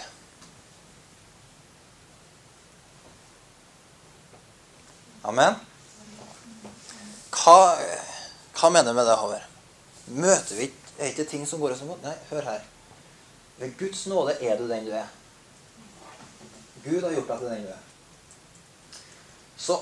Amen. 5.27 5.57
Hva, 7.35 7.57
hva 8.55 8.71
mener 8.71 8.87
du 8.87 8.95
med 8.95 9.11
det, 9.11 9.17
Håvard? 9.19 9.43
Møter 10.07 10.61
vi 10.61 10.69
er 11.01 11.11
ikke 11.11 11.27
ting 11.33 11.43
som 11.43 11.59
går 11.59 11.75
oss 11.75 11.83
imot? 11.83 11.99
Nei, 12.07 12.15
hør 12.31 12.47
her. 12.53 12.63
Ved 13.59 13.75
Guds 13.83 14.07
nåde 14.07 14.39
er 14.39 14.55
du 14.55 14.69
den 14.71 14.87
du 14.87 14.95
er. 14.95 15.11
Gud 16.87 17.03
har 17.03 17.11
gjort 17.11 17.35
deg 17.35 17.43
til 17.43 17.55
den 17.57 17.65
du 17.67 17.73
er. 17.75 17.85
Så 19.59 19.81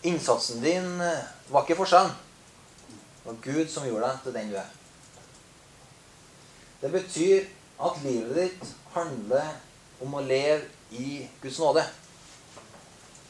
innsatsen 0.00 0.64
din 0.64 0.94
var 0.96 1.66
ikke 1.66 1.82
forskjellen. 1.84 2.16
Det 2.88 3.34
var 3.34 3.42
Gud 3.50 3.68
som 3.68 3.84
gjorde 3.84 4.08
deg 4.08 4.24
til 4.24 4.40
den 4.40 4.56
du 4.56 4.64
er. 4.64 4.78
Det 6.82 6.90
betyr 6.90 7.44
at 7.82 7.98
livet 8.02 8.36
ditt 8.36 8.70
handler 8.94 9.52
om 10.02 10.16
å 10.18 10.22
leve 10.26 10.66
i 10.98 11.22
Guds 11.42 11.60
nåde. 11.62 11.84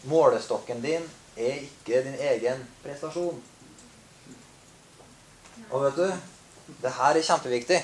Målestokken 0.09 0.81
din 0.83 1.05
er 1.37 1.61
ikke 1.61 2.01
din 2.07 2.17
egen 2.33 2.63
prestasjon. 2.83 3.43
Og 5.71 5.85
vet 5.85 6.01
du 6.01 6.79
det 6.83 6.93
her 6.97 7.19
er 7.19 7.27
kjempeviktig. 7.27 7.79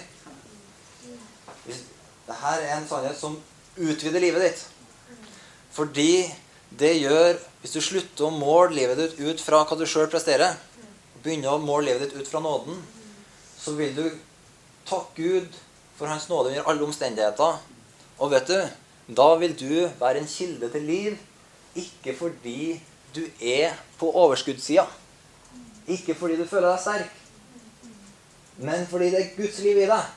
Det 1.69 2.37
her 2.41 2.65
er 2.65 2.75
en 2.79 2.89
sannhet 2.89 3.19
som 3.19 3.37
utvider 3.77 4.25
livet 4.25 4.47
ditt. 4.49 4.65
Fordi 5.73 6.29
det 6.79 6.97
gjør 6.99 7.39
Hvis 7.59 7.73
du 7.75 7.81
slutter 7.83 8.29
å 8.29 8.31
måle 8.31 8.71
livet 8.77 9.01
ditt 9.01 9.17
ut 9.19 9.41
fra 9.43 9.65
hva 9.67 9.75
du 9.75 9.83
sjøl 9.83 10.07
presterer, 10.07 10.53
begynner 11.25 11.57
å 11.57 11.59
måle 11.59 11.89
livet 11.89 12.05
ditt 12.05 12.21
ut 12.21 12.29
fra 12.31 12.39
nåden, 12.39 12.77
så 13.59 13.75
vil 13.75 13.97
du 13.97 14.05
takke 14.89 15.23
Gud 15.23 15.59
for 15.99 16.11
Hans 16.11 16.29
nåde 16.29 16.51
under 16.51 16.71
alle 16.71 16.85
omstendigheter. 16.85 17.59
Og 18.19 18.31
vet 18.31 18.49
du, 18.49 18.59
da 19.17 19.29
vil 19.41 19.55
du 19.61 19.89
være 20.01 20.19
en 20.19 20.31
kilde 20.31 20.71
til 20.73 20.83
liv, 20.83 21.19
ikke 21.75 22.17
fordi 22.19 22.81
du 23.15 23.23
er 23.41 23.77
på 23.99 24.11
overskuddssida. 24.11 24.87
Ikke 25.89 26.15
fordi 26.15 26.37
du 26.37 26.47
føler 26.47 26.73
deg 26.73 26.81
sterk, 26.81 27.21
men 28.59 28.87
fordi 28.91 29.13
det 29.15 29.21
er 29.21 29.37
Guds 29.37 29.61
liv 29.65 29.85
i 29.85 29.89
deg 29.89 30.15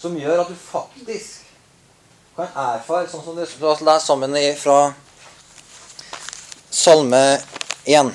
som 0.00 0.16
gjør 0.16 0.40
at 0.40 0.48
du 0.48 0.56
faktisk 0.56 1.44
kan 2.36 2.48
erfare, 2.56 3.08
sånn 3.10 3.20
som 3.20 3.36
du 3.36 3.42
leser 3.42 4.00
sammen 4.00 4.36
fra 4.56 4.78
Salme 6.72 7.20
1. 7.84 8.14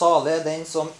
Salig 0.00 0.32
er 0.32 0.44
den 0.44 0.54
som 0.70 0.90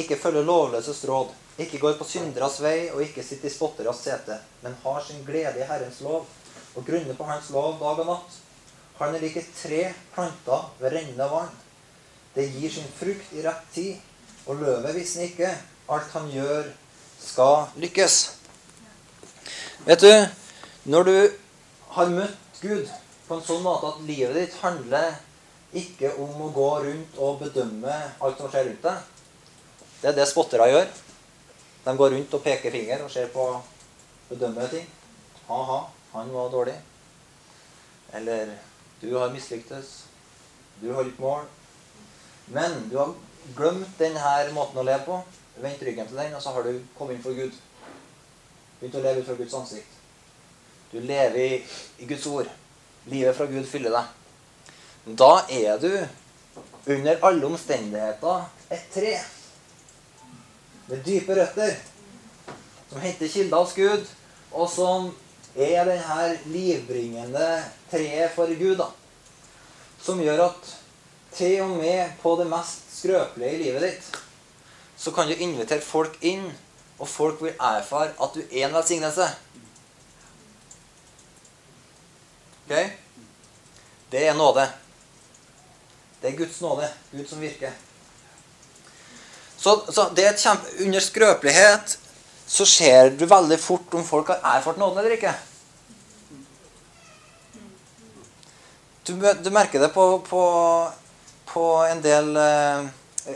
ikke 0.00 0.18
følger 0.20 0.46
lovløses 0.46 1.02
råd, 1.08 1.32
ikke 1.58 1.78
går 1.82 1.98
på 1.98 2.06
synderas 2.08 2.58
vei 2.62 2.90
og 2.90 3.02
ikke 3.04 3.22
sitter 3.22 3.50
i 3.50 3.54
spotteras 3.54 4.02
sete, 4.04 4.38
men 4.62 4.74
har 4.84 5.04
sin 5.06 5.22
glede 5.26 5.60
i 5.60 5.68
Herrens 5.68 6.00
lov 6.02 6.26
og 6.74 6.86
grunner 6.86 7.14
på 7.14 7.26
Hans 7.28 7.50
lov 7.54 7.78
dag 7.80 8.00
og 8.02 8.08
natt. 8.10 8.40
Han 8.98 9.14
er 9.14 9.22
like 9.22 9.42
tre 9.54 9.84
planter 10.14 10.70
ved 10.80 10.94
rennende 10.94 11.28
vann. 11.30 11.52
Det 12.34 12.48
gir 12.50 12.70
sin 12.70 12.90
frukt 12.98 13.34
i 13.34 13.42
rett 13.46 13.62
tid, 13.74 13.98
og 14.46 14.58
løvet 14.62 14.94
visner 14.94 15.30
ikke. 15.30 15.50
Alt 15.90 16.10
han 16.14 16.30
gjør, 16.32 16.70
skal 17.20 17.68
lykkes. 17.78 18.16
Vet 19.86 20.02
du, 20.02 20.12
når 20.90 21.08
du 21.08 21.16
har 21.94 22.10
møtt 22.10 22.60
Gud 22.62 22.90
på 23.28 23.36
en 23.36 23.44
sånn 23.46 23.62
måte 23.64 23.92
at 23.92 24.02
livet 24.08 24.36
ditt 24.36 24.56
handler 24.62 25.14
ikke 25.74 26.12
om 26.22 26.46
å 26.46 26.52
gå 26.54 26.70
rundt 26.86 27.18
og 27.22 27.42
bedømme 27.42 27.94
alt 28.22 28.40
som 28.40 28.50
skjer 28.50 28.70
rundt 28.70 28.86
deg. 28.86 29.13
Det 30.04 30.10
er 30.10 30.16
det 30.18 30.24
spottere 30.28 30.66
gjør. 30.68 30.88
De 31.84 31.92
går 31.96 32.10
rundt 32.12 32.34
og 32.36 32.42
peker 32.44 32.72
finger 32.74 33.00
og 33.06 33.10
ser 33.10 33.30
på 33.32 33.44
bedømmer 34.28 34.66
ting. 34.68 34.84
Ha-ha, 35.46 35.78
han 36.12 36.32
var 36.32 36.50
dårlig. 36.52 36.74
Eller 38.12 38.50
du 39.00 39.14
har 39.16 39.30
mislyktes. 39.32 39.92
Du 40.82 40.90
har 40.92 41.08
ikke 41.08 41.24
mål. 41.24 41.46
Men 42.52 42.76
du 42.90 42.98
har 42.98 43.14
glemt 43.56 43.94
denne 43.96 44.52
måten 44.52 44.82
å 44.82 44.84
leve 44.84 45.06
på. 45.06 45.16
Vendt 45.64 45.84
ryggen 45.86 46.10
til 46.10 46.20
den, 46.20 46.34
og 46.36 46.42
så 46.44 46.52
har 46.52 46.68
du 46.68 46.82
kommet 46.98 47.16
inn 47.16 47.24
for 47.24 47.38
Gud. 47.38 47.56
Begynt 48.80 48.98
å 49.00 49.04
leve 49.06 49.22
ut 49.22 49.28
fra 49.30 49.36
Guds 49.38 49.56
ansikt. 49.56 49.94
Du 50.92 50.98
lever 51.00 51.62
i 51.96 52.10
Guds 52.10 52.26
ord. 52.28 52.50
Livet 53.08 53.40
fra 53.40 53.48
Gud 53.48 53.64
fyller 53.72 53.96
deg. 53.96 55.16
Da 55.16 55.30
er 55.48 55.80
du 55.80 55.88
under 56.92 57.24
alle 57.24 57.48
omstendigheter 57.48 58.44
et 58.68 58.84
tre 58.92 59.14
med 60.88 61.04
dype 61.06 61.36
røtter 61.36 61.76
som 62.90 63.00
henter 63.00 63.28
kilder 63.28 63.62
hos 63.64 63.74
Gud, 63.74 64.04
og 64.54 64.68
som 64.70 65.08
er 65.54 65.86
denne 65.88 66.26
livbringende 66.50 67.48
treet 67.90 68.34
for 68.34 68.50
Gud. 68.58 68.76
da, 68.78 68.90
Som 70.02 70.20
gjør 70.20 70.44
at 70.50 70.74
til 71.34 71.62
og 71.62 71.78
med 71.80 72.12
på 72.22 72.36
det 72.38 72.46
mest 72.46 72.92
skrøpelige 72.98 73.54
i 73.54 73.62
livet 73.62 73.82
ditt 73.82 74.20
så 74.96 75.10
kan 75.10 75.28
du 75.28 75.34
invitere 75.34 75.82
folk 75.82 76.14
inn, 76.22 76.46
og 76.98 77.08
folk 77.10 77.42
vil 77.42 77.56
erfare 77.58 78.14
at 78.22 78.36
du 78.36 78.40
er 78.40 78.68
en 78.68 78.76
velsignelse. 78.76 79.26
Ok? 82.64 82.76
Det 84.12 84.22
er 84.28 84.38
nåde. 84.38 84.68
Det 86.22 86.30
er 86.30 86.38
Guds 86.38 86.60
nåde. 86.60 86.88
Gud 87.12 87.26
som 87.28 87.42
virker. 87.42 87.74
Så, 89.64 89.78
så 89.88 90.10
det 90.12 90.26
er 90.26 90.34
et 90.34 90.42
kjempe, 90.42 90.72
Under 90.84 91.00
skrøpelighet 91.00 91.98
så 92.46 92.66
ser 92.68 93.14
du 93.16 93.24
veldig 93.24 93.56
fort 93.56 93.94
om 93.96 94.04
folk 94.04 94.28
har 94.28 94.42
erfart 94.58 94.76
nåden 94.76 95.00
eller 95.00 95.14
ikke. 95.16 95.32
Du, 99.08 99.14
du 99.16 99.48
merker 99.52 99.80
det 99.80 99.88
på, 99.94 100.04
på, 100.28 100.42
på 101.48 101.64
en, 101.88 102.02
del, 102.04 102.28
eh, 102.36 103.32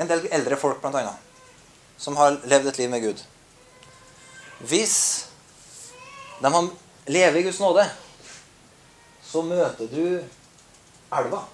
en 0.00 0.08
del 0.08 0.24
eldre 0.32 0.56
folk, 0.60 0.80
annet, 0.88 1.12
som 2.00 2.16
har 2.16 2.40
levd 2.48 2.72
et 2.72 2.80
liv 2.80 2.90
med 2.92 3.04
Gud. 3.04 3.22
Hvis 4.72 4.96
de 6.40 6.66
lever 7.12 7.40
i 7.40 7.44
Guds 7.44 7.60
nåde, 7.60 7.84
så 9.28 9.44
møter 9.44 9.92
du 9.92 10.04
elva. 11.20 11.44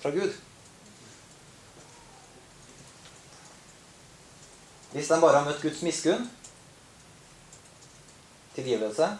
Fra 0.00 0.10
Gud. 0.10 0.32
Hvis 4.92 5.08
de 5.08 5.20
bare 5.22 5.38
har 5.38 5.46
møtt 5.46 5.62
Guds 5.62 5.82
miskunn, 5.86 6.26
tilgivelse, 8.54 9.10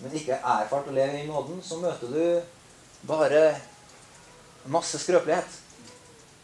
men 0.00 0.14
ikke 0.14 0.36
er 0.36 0.64
erfart 0.64 0.90
å 0.90 0.94
leve 0.94 1.22
i 1.22 1.26
nåden, 1.26 1.62
så 1.62 1.78
møter 1.82 2.10
du 2.12 3.06
bare 3.08 3.44
masse 4.70 4.98
skrøpelighet. 4.98 5.60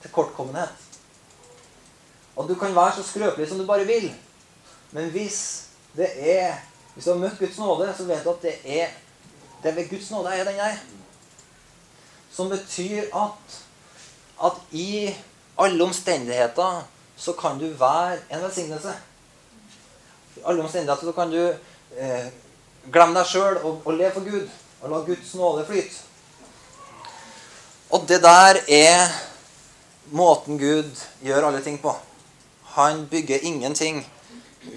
Tilkortkommenhet. 0.00 0.88
Og 2.36 2.48
du 2.48 2.54
kan 2.58 2.74
være 2.74 2.96
så 2.98 3.04
skrøpelig 3.04 3.50
som 3.50 3.60
du 3.60 3.66
bare 3.68 3.84
vil. 3.84 4.08
Men 4.96 5.10
hvis 5.14 5.68
det 5.96 6.10
er 6.18 6.58
Hvis 6.90 7.04
du 7.06 7.12
har 7.12 7.20
møtt 7.22 7.38
Guds 7.38 7.58
nåde, 7.58 7.84
så 7.96 8.04
vet 8.04 8.24
du 8.26 8.30
at 8.32 8.42
det 8.42 8.54
er 8.66 8.88
det 9.62 9.76
ved 9.76 9.88
Guds 9.88 10.08
nåde 10.10 10.32
er 10.34 10.44
den 10.44 10.56
jeg. 10.58 10.78
Som 12.32 12.48
betyr 12.52 13.10
at 13.16 13.58
at 14.40 14.56
i 14.72 15.14
alle 15.60 15.84
omstendigheter 15.84 16.82
så 17.16 17.32
kan 17.32 17.58
du 17.58 17.66
være 17.76 18.18
en 18.30 18.42
velsignelse. 18.42 18.94
I 20.36 20.40
alle 20.44 20.62
omstendigheter 20.62 21.04
så 21.06 21.12
kan 21.12 21.30
du 21.30 21.42
eh, 21.96 22.28
glemme 22.92 23.18
deg 23.18 23.28
sjøl 23.28 23.58
og, 23.60 23.82
og 23.84 23.98
leve 23.98 24.14
for 24.16 24.24
Gud. 24.24 24.48
Og 24.80 24.90
la 24.90 25.02
Guds 25.04 25.34
nåde 25.36 25.66
flyte. 25.68 26.06
Og 27.90 28.06
det 28.08 28.22
der 28.22 28.62
er 28.68 29.10
måten 30.10 30.58
Gud 30.58 31.04
gjør 31.20 31.50
alle 31.50 31.60
ting 31.62 31.76
på. 31.82 31.92
Han 32.78 33.04
bygger 33.10 33.44
ingenting 33.44 34.00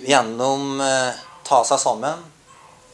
gjennom 0.03 0.81
eh, 0.81 1.15
ta 1.47 1.63
seg 1.67 1.79
sammen 1.79 2.19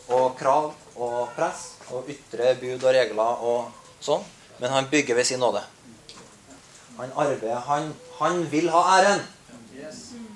og 0.09 0.35
krav 0.37 0.73
og 0.99 1.31
press 1.37 1.71
og 1.89 2.09
ytre 2.11 2.53
bud 2.59 2.83
og 2.83 2.93
regler 2.93 3.47
og 3.49 4.03
sånn. 4.03 4.21
Men 4.59 4.69
han 4.69 4.87
bygger 4.91 5.15
ved 5.15 5.23
sin 5.23 5.39
nåde. 5.39 5.61
Han 6.99 7.11
arbeider. 7.15 7.59
Han, 7.59 7.93
han 8.19 8.51
vil 8.51 8.69
ha 8.69 8.99
æren. 8.99 9.21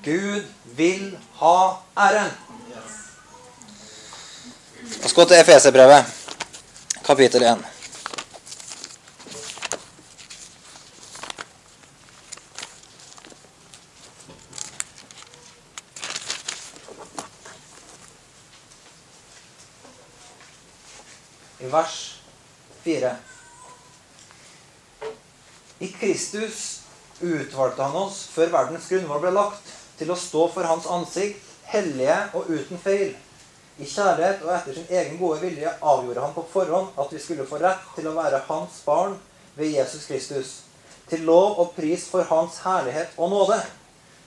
Gud 0.03 0.43
vil 0.63 1.17
ha 1.39 1.57
æren. 1.97 2.31
La 4.99 5.05
oss 5.05 5.13
gå 5.13 5.25
til 5.25 5.35
Efeserbrevet, 5.39 6.05
kapittel 7.05 7.43
1. 7.43 7.65
I 21.59 21.71
vers 21.71 22.21
4. 22.83 23.15
I 25.83 25.89
Kristus 25.91 26.81
utvalgte 27.19 27.83
han 27.83 27.97
oss 28.05 28.23
før 28.31 28.53
verdens 28.53 28.87
grunnvoll 28.87 29.19
ble 29.25 29.33
lagt, 29.35 29.71
til 29.99 30.11
å 30.13 30.17
stå 30.17 30.47
for 30.53 30.67
hans 30.67 30.87
ansikt, 30.89 31.43
hellige 31.67 32.15
og 32.37 32.47
uten 32.47 32.79
feil. 32.79 33.11
I 33.81 33.87
kjærlighet 33.89 34.43
og 34.45 34.51
etter 34.53 34.77
sin 34.77 34.89
egen 34.93 35.17
gode 35.19 35.41
vilje 35.41 35.71
avgjorde 35.81 36.23
han 36.23 36.35
på 36.35 36.45
forhånd 36.53 36.99
at 37.01 37.11
vi 37.11 37.19
skulle 37.19 37.47
få 37.49 37.59
rett 37.61 37.83
til 37.97 38.07
å 38.07 38.15
være 38.15 38.43
hans 38.47 38.79
barn 38.85 39.15
ved 39.57 39.73
Jesus 39.73 40.05
Kristus, 40.07 40.51
til 41.09 41.25
lov 41.27 41.59
og 41.59 41.73
pris 41.75 42.05
for 42.09 42.23
hans 42.29 42.61
herlighet 42.63 43.17
og 43.17 43.33
nåde, 43.33 43.59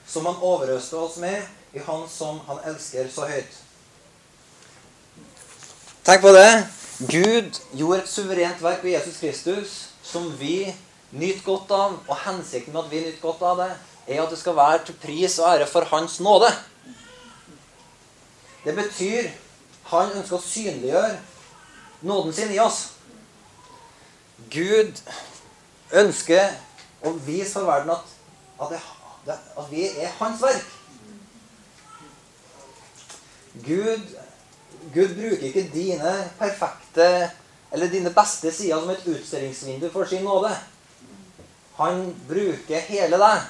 som 0.07 0.27
han 0.29 0.43
overøste 0.43 0.99
oss 0.99 1.17
med 1.23 1.41
i 1.75 1.81
Han 1.83 2.05
som 2.09 2.39
han 2.47 2.61
elsker 2.65 3.09
så 3.11 3.25
høyt. 3.27 3.57
Tenk 6.07 6.21
på 6.23 6.31
det. 6.31 6.51
Gud 6.97 7.59
gjorde 7.75 7.99
et 8.01 8.09
suverent 8.09 8.61
verk 8.63 8.83
ved 8.83 8.95
Jesus 8.95 9.19
Kristus 9.19 9.73
som 10.01 10.29
vi 10.39 10.71
nyter 11.11 11.43
godt 11.45 11.71
av. 11.71 11.99
Og 12.07 12.23
hensikten 12.25 12.73
med 12.73 12.85
at 12.85 12.91
vi 12.91 13.03
nyter 13.05 13.21
godt 13.21 13.43
av 13.47 13.61
det, 13.63 13.71
er 14.07 14.23
at 14.23 14.31
det 14.31 14.39
skal 14.39 14.55
være 14.55 14.85
til 14.87 14.99
pris 15.01 15.39
og 15.39 15.49
ære 15.53 15.67
for 15.67 15.87
Hans 15.91 16.19
nåde. 16.23 16.51
Det 18.63 18.75
betyr 18.75 19.29
han 19.87 20.11
ønsker 20.19 20.35
å 20.35 20.43
synliggjøre 20.43 21.17
nåden 22.07 22.33
sin 22.35 22.51
i 22.51 22.59
oss. 22.59 22.81
Gud 24.51 24.99
ønsker 25.95 26.51
å 27.07 27.13
vise 27.23 27.53
for 27.53 27.69
verden 27.69 27.93
at, 27.95 28.11
at, 28.59 28.73
det, 28.73 29.37
at 29.37 29.69
vi 29.71 29.87
er 29.87 30.11
hans 30.19 30.43
verk. 30.43 30.73
Gud, 33.63 34.03
Gud 34.93 35.15
bruker 35.15 35.47
ikke 35.47 35.69
dine 35.73 36.13
perfekte 36.37 37.07
eller 37.71 37.91
dine 37.91 38.11
beste 38.13 38.51
sider 38.53 38.83
som 38.83 38.91
et 38.91 39.07
utstillingsvindu 39.07 39.87
for 39.93 40.09
sin 40.09 40.27
nåde. 40.27 40.51
Han 41.77 42.15
bruker 42.27 42.79
hele 42.89 43.17
deg 43.21 43.41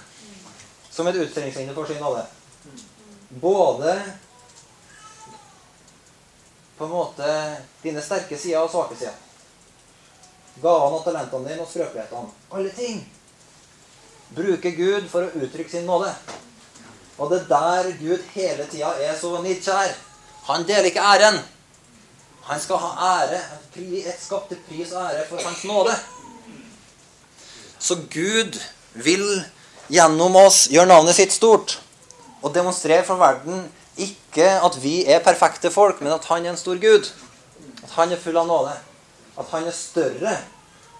som 0.91 1.07
et 1.07 1.15
utstillingsvindu 1.15 1.73
for 1.75 1.87
sin 1.87 2.01
nåde. 2.01 2.25
Både 3.29 3.93
på 6.77 6.85
en 6.85 6.91
måte 6.91 7.29
dine 7.81 8.01
sterke 8.03 8.37
sider 8.37 8.65
og 8.65 8.71
svake 8.71 8.97
sider. 8.99 9.15
Gavene 10.61 10.97
og 10.99 11.05
talentene 11.05 11.53
dine 11.53 11.63
og 11.63 11.69
skrøpelighetene. 11.71 12.33
Alle 12.51 12.73
ting 12.75 12.99
bruker 14.35 14.75
Gud 14.75 15.07
for 15.11 15.23
å 15.23 15.45
uttrykke 15.45 15.71
sin 15.71 15.87
nåde. 15.87 16.11
Og 17.17 17.31
det 17.31 17.43
er 17.43 17.47
der 17.53 17.91
Gud 18.01 18.25
hele 18.33 18.67
tida 18.69 18.91
er 19.01 19.15
så 19.17 19.37
nidkjær. 19.41 19.95
Han 20.49 20.67
deler 20.67 20.91
ikke 20.91 21.05
æren. 21.15 21.39
Han 22.47 22.59
skal 22.59 22.79
ha 22.79 23.15
ære, 23.21 23.39
skapt 24.19 24.51
til 24.51 24.59
pris 24.67 24.91
og 24.91 25.03
ære 25.09 25.25
for 25.29 25.43
hans 25.43 25.63
nåde. 25.67 25.95
Så 27.79 27.95
Gud 28.09 28.57
vil 28.93 29.25
gjennom 29.91 30.35
oss 30.39 30.65
gjøre 30.71 30.89
navnet 30.89 31.17
sitt 31.17 31.33
stort 31.35 31.77
og 32.41 32.53
demonstrere 32.55 33.05
for 33.07 33.19
verden 33.21 33.65
ikke 33.97 34.49
at 34.61 34.77
vi 34.81 34.99
er 35.09 35.23
perfekte 35.25 35.71
folk, 35.73 36.01
men 36.01 36.13
at 36.13 36.25
han 36.29 36.45
er 36.45 36.53
en 36.53 36.59
stor 36.59 36.77
Gud. 36.81 37.09
At 37.83 37.95
han 37.95 38.11
er 38.13 38.21
full 38.21 38.37
av 38.37 38.47
nåde. 38.47 38.75
At 39.37 39.49
han 39.53 39.65
er 39.65 39.73
større 39.73 40.35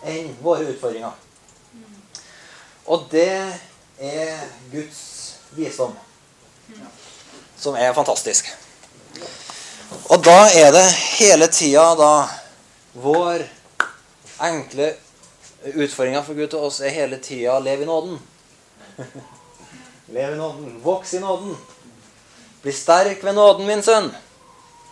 enn 0.06 0.32
våre 0.42 0.66
utfordringer. 0.72 1.13
Og 2.88 3.06
det 3.12 3.30
er 4.00 4.46
Guds 4.72 5.02
visdom, 5.58 5.94
som 7.60 7.76
er 7.76 7.94
fantastisk. 7.94 8.48
Og 10.10 10.24
da 10.24 10.48
er 10.56 10.72
det 10.72 10.86
hele 11.18 11.50
tida 11.52 11.90
da 12.00 12.12
vår 12.98 13.44
enkle 14.48 14.94
utfordringa 15.63 16.22
for 16.24 16.38
Gud 16.38 16.52
til 16.52 16.60
oss 16.60 16.82
er 16.82 16.93
hele 16.93 17.20
tida 17.24 17.58
lev 17.60 17.82
i 17.82 17.88
nåden. 17.88 18.20
lev 20.15 20.34
i 20.34 20.38
nåden. 20.38 20.78
Voks 20.84 21.13
i 21.13 21.20
nåden. 21.20 21.58
Bli 22.62 22.74
sterk 22.74 23.24
ved 23.24 23.34
nåden, 23.34 23.67
min 23.67 23.84
sønn. 23.84 24.12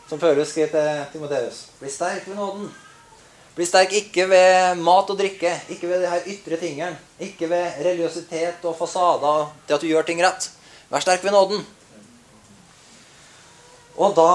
Som 0.09 0.19
Paulus 0.19 0.51
skrev 0.53 0.69
til 0.71 1.05
Timoteus. 1.13 1.65
Bli 1.79 1.91
sterk 1.91 2.27
ved 2.27 2.35
nåden. 2.35 2.67
Bli 3.55 3.65
sterk 3.65 3.93
ikke 3.95 4.27
ved 4.29 4.81
mat 4.83 5.09
og 5.09 5.17
drikke, 5.17 5.53
ikke 5.71 5.87
ved 5.87 6.03
de 6.03 6.11
her 6.11 6.27
ytre 6.27 6.59
tingene. 6.59 6.97
Ikke 7.19 7.49
ved 7.49 7.79
religiøsitet 7.85 8.65
og 8.67 8.75
fasader, 8.77 9.47
det 9.67 9.77
at 9.77 9.81
du 9.81 9.87
gjør 9.87 10.05
ting 10.07 10.21
rett. 10.23 10.49
Vær 10.91 11.03
sterk 11.03 11.23
ved 11.23 11.33
nåden. 11.33 11.63
Og 13.95 14.11
da 14.11 14.31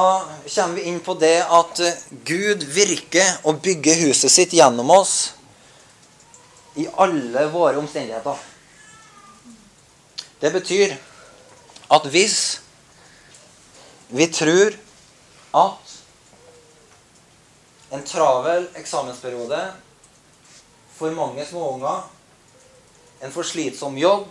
kommer 0.55 0.79
vi 0.79 0.87
inn 0.89 1.03
på 1.05 1.15
det 1.21 1.37
at 1.45 1.83
Gud 2.25 2.65
virker 2.73 3.45
og 3.45 3.61
bygger 3.61 4.07
huset 4.07 4.33
sitt 4.33 4.57
gjennom 4.57 4.89
oss 4.95 5.35
i 6.75 6.87
alle 6.97 7.47
våre 7.51 7.79
omstendigheter. 7.79 8.37
Det 10.41 10.53
betyr 10.53 10.95
at 11.91 12.07
hvis 12.11 12.61
vi 14.09 14.27
tror 14.33 14.77
at 15.55 15.97
en 17.91 18.05
travel 18.07 18.69
eksamensperiode 18.79 19.61
for 20.95 21.11
mange 21.11 21.47
småunger, 21.47 22.07
en 23.23 23.33
for 23.33 23.43
slitsom 23.43 23.99
jobb, 23.99 24.29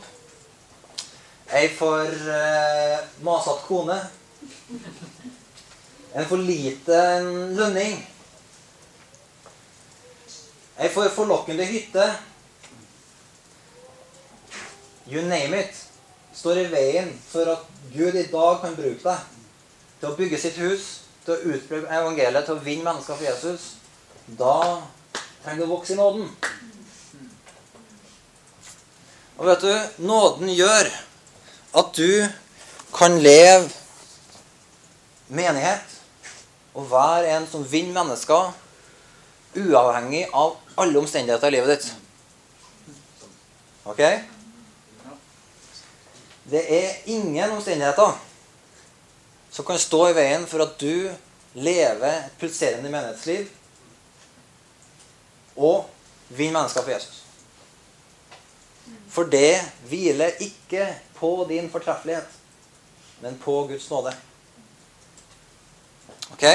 ei 1.54 1.68
for 1.76 2.06
eh, 2.08 3.00
masete 3.26 3.66
kone, 3.68 3.98
en 6.16 6.30
for 6.30 6.42
liten 6.42 7.30
lønning, 7.58 8.00
ei 10.80 10.90
for 10.90 11.10
forlokkende 11.12 11.66
hytte. 11.68 12.06
You 15.10 15.22
name 15.22 15.60
it. 15.60 15.86
Står 16.34 16.62
i 16.62 16.70
veien 16.72 17.12
for 17.32 17.50
at 17.52 17.66
Gud 17.92 18.16
i 18.16 18.28
dag 18.32 18.62
kan 18.62 18.76
bruke 18.78 19.04
deg 19.04 19.40
til 20.00 20.08
å 20.08 20.16
bygge 20.16 20.40
sitt 20.40 20.60
hus, 20.62 20.86
til 21.26 21.36
å 21.36 21.56
utbre 21.56 21.82
evangeliet, 21.84 22.46
til 22.48 22.56
å 22.56 22.64
vinne 22.64 22.86
mennesker 22.86 23.18
for 23.18 23.26
Jesus, 23.26 23.74
da 24.40 24.80
trenger 25.44 25.66
du 25.66 25.66
å 25.66 25.74
vokse 25.74 25.96
i 25.96 26.00
nåden. 26.00 26.30
Og 29.40 29.48
vet 29.50 29.66
du, 29.66 29.74
nåden 30.08 30.54
gjør 30.54 30.92
at 31.80 31.92
du 31.96 32.28
kan 32.96 33.20
leve 33.24 33.68
menighet 35.28 35.98
og 36.76 36.90
være 36.92 37.36
en 37.36 37.48
som 37.50 37.64
vinner 37.68 38.04
mennesker, 38.04 38.52
uavhengig 39.60 40.26
av 40.36 40.56
alle 40.82 41.00
omstendigheter 41.00 41.48
i 41.48 41.56
livet 41.58 41.70
ditt. 41.76 41.92
Ok? 43.84 44.02
Det 46.50 46.64
er 46.80 46.98
ingen 47.06 47.52
omstendigheter 47.52 48.18
som 49.52 49.66
kan 49.66 49.80
stå 49.82 50.10
i 50.10 50.18
veien 50.18 50.46
for 50.50 50.64
at 50.64 50.78
du 50.82 51.10
lever 51.60 52.10
et 52.10 52.36
pulserende 52.40 52.90
menighetsliv 52.90 53.50
og 55.60 55.90
vinner 56.30 56.62
mennesker 56.62 56.86
for 56.86 56.94
Jesus. 56.94 57.24
For 59.10 59.30
det 59.30 59.58
hviler 59.90 60.38
ikke 60.40 60.86
på 61.18 61.32
din 61.50 61.70
fortreffelighet, 61.72 62.28
men 63.22 63.38
på 63.38 63.64
Guds 63.68 63.90
nåde. 63.90 64.14
Ok? 66.32 66.46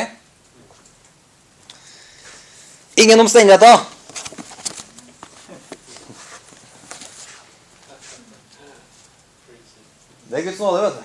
Ingen 2.96 3.20
omstendigheter. 3.20 3.90
Det 10.30 10.33
er 10.33 10.33
Guds 10.44 10.58
nåde, 10.58 10.82
vet 10.82 10.94
du. 10.94 11.02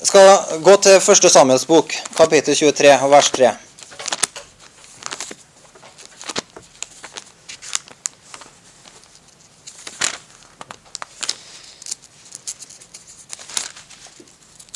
Jeg 0.00 0.06
skal 0.06 0.60
gå 0.60 0.74
til 0.84 1.00
første 1.00 1.30
Samuels 1.32 1.64
bok, 1.64 1.94
kapittel 2.16 2.56
23, 2.56 2.90
og 3.00 3.10
vers 3.14 3.30
3. 3.32 3.52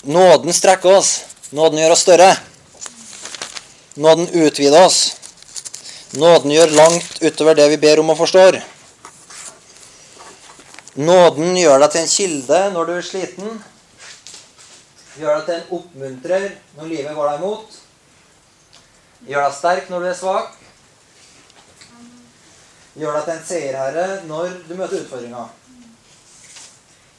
Nåden 0.05 0.57
strekker 0.57 0.97
oss. 0.97 1.25
Nåden 1.53 1.85
gjør 1.85 1.93
oss 1.99 2.09
større. 2.09 2.31
Nåden 3.95 4.29
utvider 4.33 4.87
oss. 4.87 5.17
Nåden 6.17 6.57
gjør 6.57 6.79
langt 6.81 7.21
utover 7.21 7.61
det 7.61 7.69
vi 7.75 7.85
ber 7.85 8.01
om 8.01 8.17
og 8.17 8.25
forstår. 8.25 8.65
Nåden 10.95 11.57
gjør 11.59 11.81
deg 11.83 11.91
til 11.91 12.05
en 12.05 12.11
kilde 12.13 12.59
når 12.71 12.87
du 12.87 12.93
er 12.95 13.07
sliten. 13.07 13.57
Gjør 15.19 15.41
deg 15.41 15.49
til 15.49 15.57
en 15.57 15.73
oppmuntrer 15.75 16.45
når 16.77 16.91
livet 16.93 17.17
går 17.17 17.31
deg 17.33 17.41
imot. 17.43 17.81
Gjør 19.27 19.43
deg 19.49 19.57
sterk 19.57 19.91
når 19.91 20.05
du 20.05 20.09
er 20.13 20.21
svak. 20.21 20.53
Gjør 22.95 23.19
deg 23.19 23.27
til 23.27 23.35
en 23.35 23.43
seierherre 23.49 24.07
når 24.29 24.55
du 24.69 24.77
møter 24.79 25.01
utfordringer. 25.01 25.51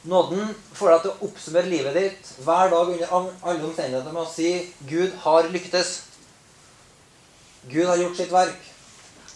Nåden 0.08 0.56
får 0.78 0.94
deg 0.94 1.04
til 1.04 1.12
å 1.12 1.28
oppsummere 1.28 1.72
livet 1.74 2.00
ditt 2.00 2.32
hver 2.46 2.72
dag 2.72 2.94
under 2.94 3.12
alle 3.12 3.68
omstendigheter 3.68 4.16
med 4.16 4.22
å 4.22 4.32
si 4.32 4.72
'Gud 4.88 5.12
har 5.26 5.52
lyktes'. 5.52 5.94
Gud 7.68 7.84
har 7.92 8.00
gjort 8.00 8.16
sitt 8.16 8.32
verk. 8.32 8.72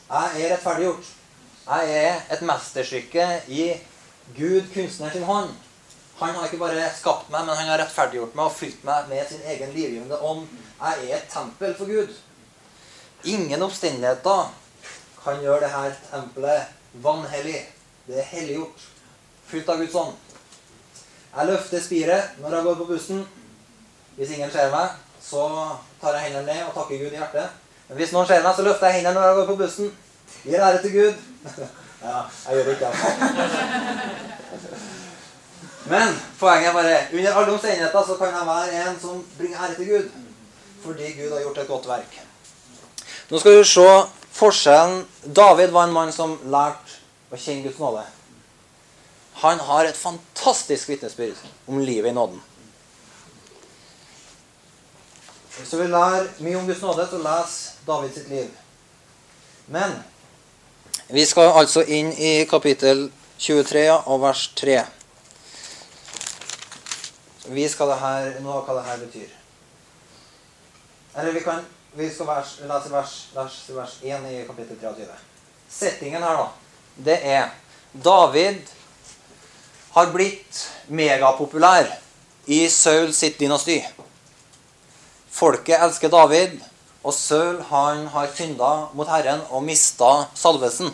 Jeg 0.09 0.45
er 0.47 0.53
rettferdiggjort. 0.55 1.15
Jeg 1.69 1.97
er 2.09 2.21
et 2.33 2.43
mesterstykke 2.43 3.31
i 3.53 3.65
Gud, 4.37 4.73
kunstner 4.75 5.11
sin 5.11 5.27
hånd. 5.29 5.51
Han 6.21 6.35
har 6.37 6.47
ikke 6.47 6.61
bare 6.61 6.89
skapt 6.93 7.31
meg, 7.33 7.47
men 7.47 7.57
han 7.57 7.71
har 7.73 7.81
rettferdiggjort 7.81 8.35
meg 8.37 8.51
og 8.51 8.57
fylt 8.57 8.83
meg 8.85 9.07
med 9.09 9.29
sin 9.29 9.45
egen 9.49 9.71
livgivende 9.73 10.19
ånd. 10.21 10.49
Jeg 10.81 11.07
er 11.07 11.17
et 11.17 11.31
tempel 11.33 11.73
for 11.79 11.89
Gud. 11.89 12.13
Ingen 13.25 13.63
omstendigheter 13.63 14.51
kan 15.25 15.41
gjøre 15.41 15.65
dette 15.65 16.11
tempelet 16.11 17.01
vanhellig. 17.05 17.63
Det 18.07 18.21
er 18.21 18.29
helliggjort. 18.35 18.85
Fylt 19.49 19.73
av 19.73 19.81
Guds 19.81 19.97
ånd. 19.97 20.15
Jeg 21.31 21.47
løfter 21.47 21.83
spiret 21.83 22.39
når 22.43 22.57
jeg 22.57 22.69
går 22.69 22.79
på 22.83 22.91
bussen. 22.93 23.27
Hvis 24.17 24.37
ingen 24.37 24.53
ser 24.53 24.71
meg, 24.75 24.93
så 25.25 25.49
tar 26.01 26.17
jeg 26.17 26.29
hendene 26.29 26.53
ned 26.53 26.65
og 26.69 26.75
takker 26.77 27.01
Gud 27.01 27.15
i 27.15 27.21
hjertet. 27.21 27.61
Men 27.89 27.97
hvis 27.97 28.13
noen 28.13 28.29
ser 28.29 28.45
meg, 28.45 28.57
så 28.57 28.67
løfter 28.67 28.91
jeg 28.91 29.01
hendene 29.01 29.17
når 29.17 29.29
jeg 29.29 29.41
går 29.41 29.53
på 29.55 29.61
bussen. 29.65 29.93
Gir 30.45 30.65
ære 30.69 30.83
til 30.85 30.99
Gud. 31.01 31.15
Ja, 32.03 32.21
jeg 32.47 32.57
gjør 32.57 32.65
det 32.65 32.73
ikke. 32.73 32.87
Altså. 32.87 33.07
Men 35.91 36.21
poenget 36.39 36.69
er 36.69 36.73
bare 36.73 36.99
under 37.13 37.35
alle 37.35 37.53
omstendigheter 37.53 38.07
så 38.07 38.17
kan 38.17 38.27
jeg 38.27 38.47
være 38.47 38.91
en 38.91 39.01
som 39.01 39.25
bringer 39.39 39.63
ære 39.65 39.75
til 39.75 39.89
Gud. 39.89 40.11
Fordi 40.85 41.13
Gud 41.13 41.33
har 41.33 41.41
gjort 41.41 41.59
et 41.59 41.69
godt 41.69 41.89
verk. 41.89 42.21
Nå 43.31 43.39
skal 43.39 43.59
du 43.59 43.65
se 43.65 43.89
forskjellen. 44.33 45.07
David 45.37 45.75
var 45.75 45.85
en 45.85 45.93
mann 45.93 46.13
som 46.13 46.39
lærte 46.45 47.01
å 47.31 47.39
kjenne 47.39 47.67
Guds 47.67 47.79
nåde. 47.79 48.05
Han 49.41 49.61
har 49.61 49.89
et 49.89 49.97
fantastisk 49.97 50.89
vitnesbyrd 50.89 51.39
om 51.69 51.79
livet 51.79 52.11
i 52.11 52.15
nåden. 52.15 52.41
Hvis 55.57 55.71
du 55.71 55.77
vil 55.77 55.93
lære 55.93 56.27
mye 56.41 56.57
om 56.57 56.67
Guds 56.67 56.83
nåde, 56.83 57.07
så 57.11 57.21
les 57.25 57.57
David 57.87 58.15
sitt 58.15 58.29
liv. 58.29 58.49
Men 59.67 59.99
vi 61.13 61.27
skal 61.27 61.51
altså 61.59 61.83
inn 61.83 62.13
i 62.13 62.45
kapittel 62.51 63.09
23 63.39 63.85
og 64.07 64.21
vers 64.23 64.45
3. 64.61 64.77
Vi 67.51 67.67
skal 67.69 67.95
her, 67.99 68.29
nå 68.45 68.61
hva 68.63 68.77
det 68.77 68.85
her 68.87 69.01
betyr. 69.01 69.33
Eller 71.19 71.35
vi, 71.35 71.43
kan, 71.43 71.65
vi 71.99 72.07
skal 72.15 72.29
vers, 72.29 72.53
lese 72.63 72.93
vers, 72.93 73.15
vers, 73.35 73.57
vers 73.75 73.97
1 74.07 74.29
i 74.31 74.45
kapittel 74.47 74.79
23. 74.79 75.09
Settingen 75.71 76.23
her, 76.23 76.45
da, 76.45 76.47
det 77.11 77.19
er 77.27 77.49
David 77.93 78.61
har 79.97 80.13
blitt 80.15 80.63
megapopulær 80.87 81.91
i 82.47 82.61
Saul 82.71 83.11
sitt 83.15 83.41
dynasti. 83.43 83.81
Folket 85.31 85.83
elsker 85.83 86.13
David, 86.13 86.61
og 87.03 87.15
Saul 87.15 87.63
han 87.71 88.07
har 88.13 88.33
synda 88.35 88.71
mot 88.93 89.09
Herren 89.09 89.41
og 89.49 89.65
mista 89.65 90.27
salvelsen. 90.37 90.91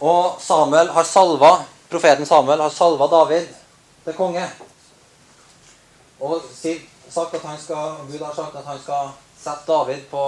Og 0.00 0.38
Samuel 0.40 0.88
har 0.94 1.04
salva, 1.04 1.50
profeten 1.92 2.26
Samuel 2.26 2.62
har 2.64 2.72
salva 2.72 3.08
David 3.12 3.50
til 4.06 4.16
konge. 4.16 4.46
Og 6.20 6.40
sagt 7.10 7.34
at 7.34 7.44
han 7.44 7.58
skal, 7.60 8.00
Gud 8.08 8.24
har 8.24 8.34
sagt 8.34 8.56
at 8.56 8.64
han 8.64 8.80
skal 8.80 9.12
sette 9.36 9.68
David 9.68 10.06
på 10.10 10.24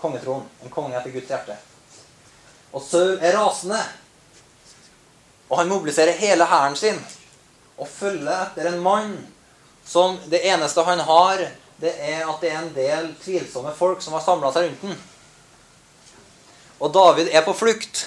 kongetronen. 0.00 0.48
En 0.64 0.72
konge 0.72 0.96
etter 0.96 1.12
Guds 1.12 1.28
hjerte. 1.28 1.58
Og 2.72 2.80
Saul 2.80 3.18
er 3.20 3.36
rasende. 3.36 3.80
Og 5.50 5.58
han 5.60 5.68
mobiliserer 5.68 6.16
hele 6.16 6.48
hæren 6.48 6.76
sin 6.76 6.96
og 7.76 7.88
følger 7.88 8.46
etter 8.46 8.68
en 8.70 8.80
mann 8.80 9.12
som 9.84 10.16
det 10.30 10.40
eneste 10.46 10.84
han 10.86 11.00
har, 11.04 11.40
det 11.82 11.92
er 11.98 12.22
at 12.30 12.42
det 12.42 12.50
er 12.52 12.60
en 12.60 12.74
del 12.76 13.08
tvilsomme 13.24 13.72
folk 13.74 14.02
som 14.04 14.14
har 14.14 14.22
samla 14.22 14.52
seg 14.54 14.68
rundt 14.68 14.84
den. 14.86 15.00
Og 16.82 16.92
David 16.94 17.30
er 17.34 17.42
på 17.46 17.54
flukt. 17.58 18.04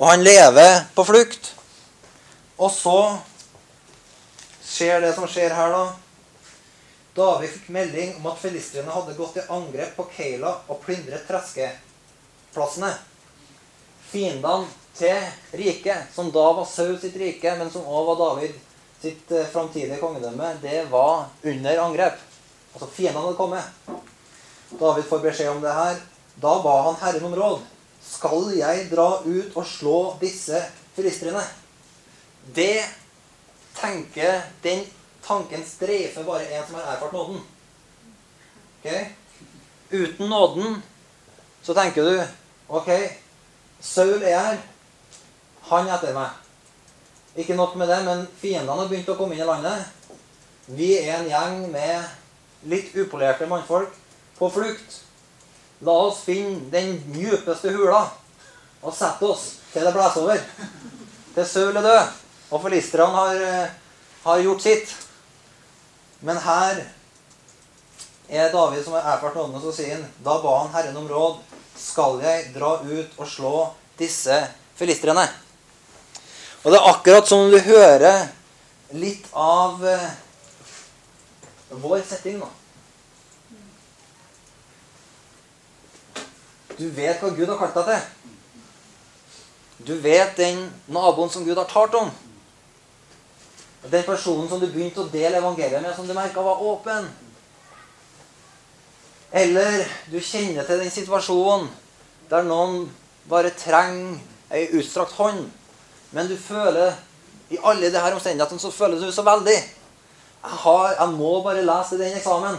Og 0.00 0.08
han 0.10 0.24
lever 0.26 0.80
på 0.94 1.04
flukt. 1.06 1.52
Og 2.58 2.70
så 2.74 2.98
skjer 4.64 5.04
det 5.04 5.12
som 5.14 5.28
skjer 5.30 5.54
her, 5.54 5.70
da. 5.70 5.84
David 7.14 7.52
fikk 7.52 7.70
melding 7.76 8.16
om 8.18 8.26
at 8.32 8.40
filistrene 8.42 8.90
hadde 8.90 9.14
gått 9.14 9.38
i 9.38 9.46
angrep 9.54 9.94
på 9.94 10.08
Keila 10.16 10.56
og 10.66 10.82
plyndret 10.82 11.28
treskeplassene. 11.30 12.90
Fiendene 14.10 14.66
til 14.98 15.22
riket, 15.58 16.10
som 16.14 16.34
da 16.34 16.48
var 16.58 16.66
Saul 16.66 16.98
sitt 16.98 17.14
rike, 17.18 17.54
men 17.58 17.70
som 17.70 17.86
òg 17.86 18.10
var 18.10 18.22
David 18.22 18.58
sitt 19.02 19.30
eh, 19.30 19.46
framtidige 19.50 20.02
kongedømme, 20.02 20.56
det 20.62 20.88
var 20.90 21.28
under 21.42 21.82
angrep. 21.86 22.22
Altså 22.74 22.90
fiendene 22.90 23.22
hadde 23.22 23.38
kommet. 23.38 23.62
David 24.80 25.06
får 25.08 25.22
beskjed 25.22 25.52
om 25.52 25.62
det 25.62 25.74
her. 25.74 26.00
Da 26.42 26.56
ba 26.62 26.74
han 26.88 26.98
Herren 27.00 27.28
om 27.28 27.36
råd. 27.38 27.62
Skal 28.04 28.50
jeg 28.58 28.88
dra 28.90 29.22
ut 29.24 29.54
og 29.56 29.66
slå 29.66 29.98
disse 30.20 30.60
filistrene? 30.96 31.42
Det 32.54 32.84
tenker 33.78 34.42
Den 34.62 34.84
tanken 35.24 35.64
streifer 35.64 36.26
bare 36.26 36.44
en 36.44 36.66
som 36.66 36.74
har 36.74 36.94
erfart 36.94 37.12
nåden. 37.12 37.40
Okay? 38.80 39.06
Uten 39.90 40.28
nåden 40.28 40.82
så 41.62 41.74
tenker 41.74 42.04
du 42.04 42.24
OK, 42.68 42.90
Saul 43.80 44.22
er 44.22 44.38
her. 44.38 44.58
Han 45.70 45.88
er 45.88 45.94
etter 45.96 46.12
meg. 46.16 46.32
Ikke 47.40 47.56
nok 47.56 47.76
med 47.76 47.88
det, 47.88 48.02
men 48.04 48.26
fiendene 48.40 48.76
har 48.78 48.88
begynt 48.90 49.08
å 49.08 49.16
komme 49.16 49.36
inn 49.36 49.42
i 49.44 49.48
landet. 49.48 49.88
Vi 50.66 50.90
er 50.98 51.18
en 51.18 51.30
gjeng 51.30 51.56
med 51.72 52.04
litt 52.70 52.94
upolerte 52.96 53.46
mannfolk 53.46 53.92
på 54.38 54.50
flukt. 54.50 55.00
La 55.84 55.94
oss 56.06 56.22
finne 56.24 56.70
den 56.72 56.96
djupeste 57.14 57.72
hula 57.74 58.06
og 58.84 58.94
sette 58.94 59.26
oss 59.28 59.46
til 59.72 59.84
det 59.84 59.92
blåser 59.94 60.24
over. 60.24 60.42
Til 61.34 61.48
Saul 61.50 61.76
er 61.76 61.82
død, 61.82 62.12
og 62.50 62.62
filistrene 62.62 63.16
har, 63.16 63.34
eh, 63.34 63.70
har 64.24 64.40
gjort 64.40 64.62
sitt. 64.62 64.94
Men 66.20 66.36
her 66.36 66.84
er 68.28 68.52
David 68.52 68.84
som 68.84 68.92
har 68.92 69.16
erfart 69.16 69.34
nåden, 69.34 69.60
så 69.60 69.72
sier 69.72 69.94
han 69.94 70.06
Da 70.24 70.38
ba 70.40 70.58
han 70.58 70.72
Herren 70.72 70.96
om 70.96 71.08
råd. 71.08 71.38
Skal 71.76 72.20
jeg 72.22 72.54
dra 72.54 72.80
ut 72.80 73.18
og 73.18 73.26
slå 73.26 73.74
disse 73.98 74.48
filistrene? 74.76 75.28
Og 76.64 76.72
det 76.72 76.80
er 76.80 76.90
akkurat 76.90 77.28
som 77.28 77.50
du 77.50 77.58
hører 77.58 78.28
litt 78.92 79.26
av 79.34 79.84
eh, 79.84 80.10
vår 81.82 82.02
setting 82.06 82.38
nå. 82.38 82.50
Du 86.78 86.88
vet 86.90 87.20
hva 87.22 87.30
Gud 87.30 87.48
har 87.48 87.58
kalt 87.60 87.76
deg 87.78 87.90
til. 87.90 88.30
Du 89.84 89.94
vet 90.02 90.36
den 90.38 90.64
naboen 90.90 91.30
som 91.30 91.44
Gud 91.46 91.58
har 91.58 91.68
talt 91.70 91.94
om. 91.98 92.10
Den 93.84 94.06
personen 94.06 94.48
som 94.48 94.60
du 94.62 94.66
begynte 94.66 95.02
å 95.04 95.10
dele 95.12 95.38
evangeliet 95.38 95.82
med, 95.82 95.92
som 95.94 96.08
du 96.08 96.14
merka 96.16 96.42
var 96.42 96.62
åpen. 96.64 97.06
Eller 99.34 99.84
du 100.10 100.20
kjenner 100.22 100.66
til 100.66 100.80
den 100.80 100.92
situasjonen 100.94 101.68
der 102.30 102.46
noen 102.46 102.86
bare 103.28 103.52
trenger 103.58 104.20
ei 104.54 104.68
utstrakt 104.78 105.16
hånd. 105.18 105.50
Men 106.14 106.30
du 106.30 106.36
føler 106.38 106.94
i 107.50 107.58
alle 107.60 107.90
disse 107.90 108.14
omstendighetene 108.14 108.62
så 108.62 108.70
føler 108.72 109.00
du 109.00 109.12
så 109.12 109.24
veldig. 109.26 109.56
Har, 110.44 110.94
jeg 110.98 111.08
må 111.16 111.42
bare 111.42 111.64
lese 111.64 111.98
den 111.98 112.16
eksamen. 112.18 112.58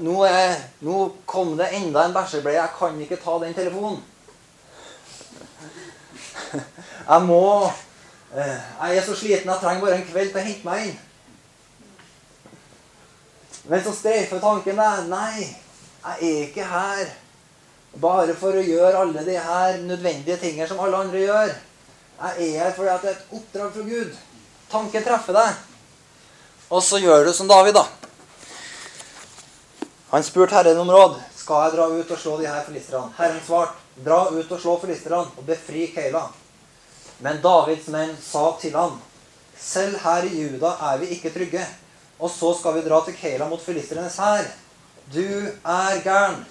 Nå, 0.00 0.14
er, 0.24 0.54
nå 0.80 1.08
kom 1.28 1.56
det 1.58 1.72
enda 1.76 2.06
en 2.06 2.14
bæsjebleie. 2.14 2.60
Jeg 2.60 2.76
kan 2.78 3.00
ikke 3.02 3.18
ta 3.20 3.38
den 3.42 3.54
telefonen. 3.54 3.98
Jeg 7.10 7.22
må 7.26 7.66
eh, 8.36 8.60
Jeg 8.82 8.96
er 8.96 9.02
så 9.02 9.16
sliten. 9.16 9.50
Jeg 9.50 9.58
trenger 9.60 9.82
bare 9.84 9.98
en 9.98 10.06
kveld 10.06 10.30
til 10.30 10.40
å 10.40 10.44
hente 10.46 10.68
meg 10.68 10.86
inn. 10.86 11.00
Men 13.68 13.82
så 13.82 13.92
streifer 13.94 14.40
tanken 14.42 14.78
deg. 14.78 15.10
Nei, 15.10 15.42
jeg 15.42 16.30
er 16.30 16.46
ikke 16.46 16.70
her 16.70 17.12
bare 18.02 18.34
for 18.38 18.56
å 18.56 18.64
gjøre 18.64 19.02
alle 19.02 19.26
de 19.26 19.36
her 19.36 19.82
nødvendige 19.84 20.38
tingene 20.40 20.68
som 20.70 20.80
alle 20.80 21.02
andre 21.04 21.26
gjør. 21.26 21.52
Jeg 22.22 22.48
er 22.48 22.64
her 22.64 22.72
fordi 22.78 22.96
det 23.02 23.10
er 23.10 23.18
et 23.18 23.36
oppdrag 23.36 23.76
fra 23.76 23.84
Gud. 23.90 24.16
Tanken 24.72 25.04
treffer 25.04 25.36
deg. 25.36 25.60
Og 26.72 26.80
så 26.80 27.02
gjør 27.02 27.26
du 27.26 27.32
som 27.36 27.48
David, 27.48 27.76
da. 27.76 27.84
Han 30.12 30.24
spurte 30.24 30.56
Herren 30.56 30.80
om 30.80 30.90
råd. 30.92 31.18
Skal 31.36 31.66
jeg 31.66 31.74
dra 31.74 31.88
ut 31.92 32.12
og 32.14 32.20
slå 32.20 32.38
de 32.40 32.48
her 32.48 32.64
filisterne? 32.64 33.12
Herren 33.18 33.40
svarte, 33.44 33.76
dra 34.04 34.22
ut 34.32 34.54
og 34.56 34.60
slå 34.60 34.78
filisterne 34.80 35.26
og 35.36 35.44
befri 35.44 35.90
Keila. 35.92 36.24
Men 37.20 37.42
Davids 37.44 37.90
menn 37.92 38.16
sa 38.24 38.46
til 38.60 38.76
ham, 38.76 38.96
selv 39.58 40.00
her 40.00 40.24
i 40.24 40.32
Juda 40.46 40.72
er 40.88 40.98
vi 41.02 41.12
ikke 41.12 41.34
trygge. 41.34 41.66
Og 42.22 42.30
så 42.30 42.54
skal 42.56 42.78
vi 42.78 42.86
dra 42.88 43.04
til 43.04 43.16
Keila 43.20 43.48
mot 43.50 43.60
filistrenes 43.60 44.16
hær. 44.16 44.48
Du 45.12 45.20
er 45.20 46.02
gæren. 46.04 46.44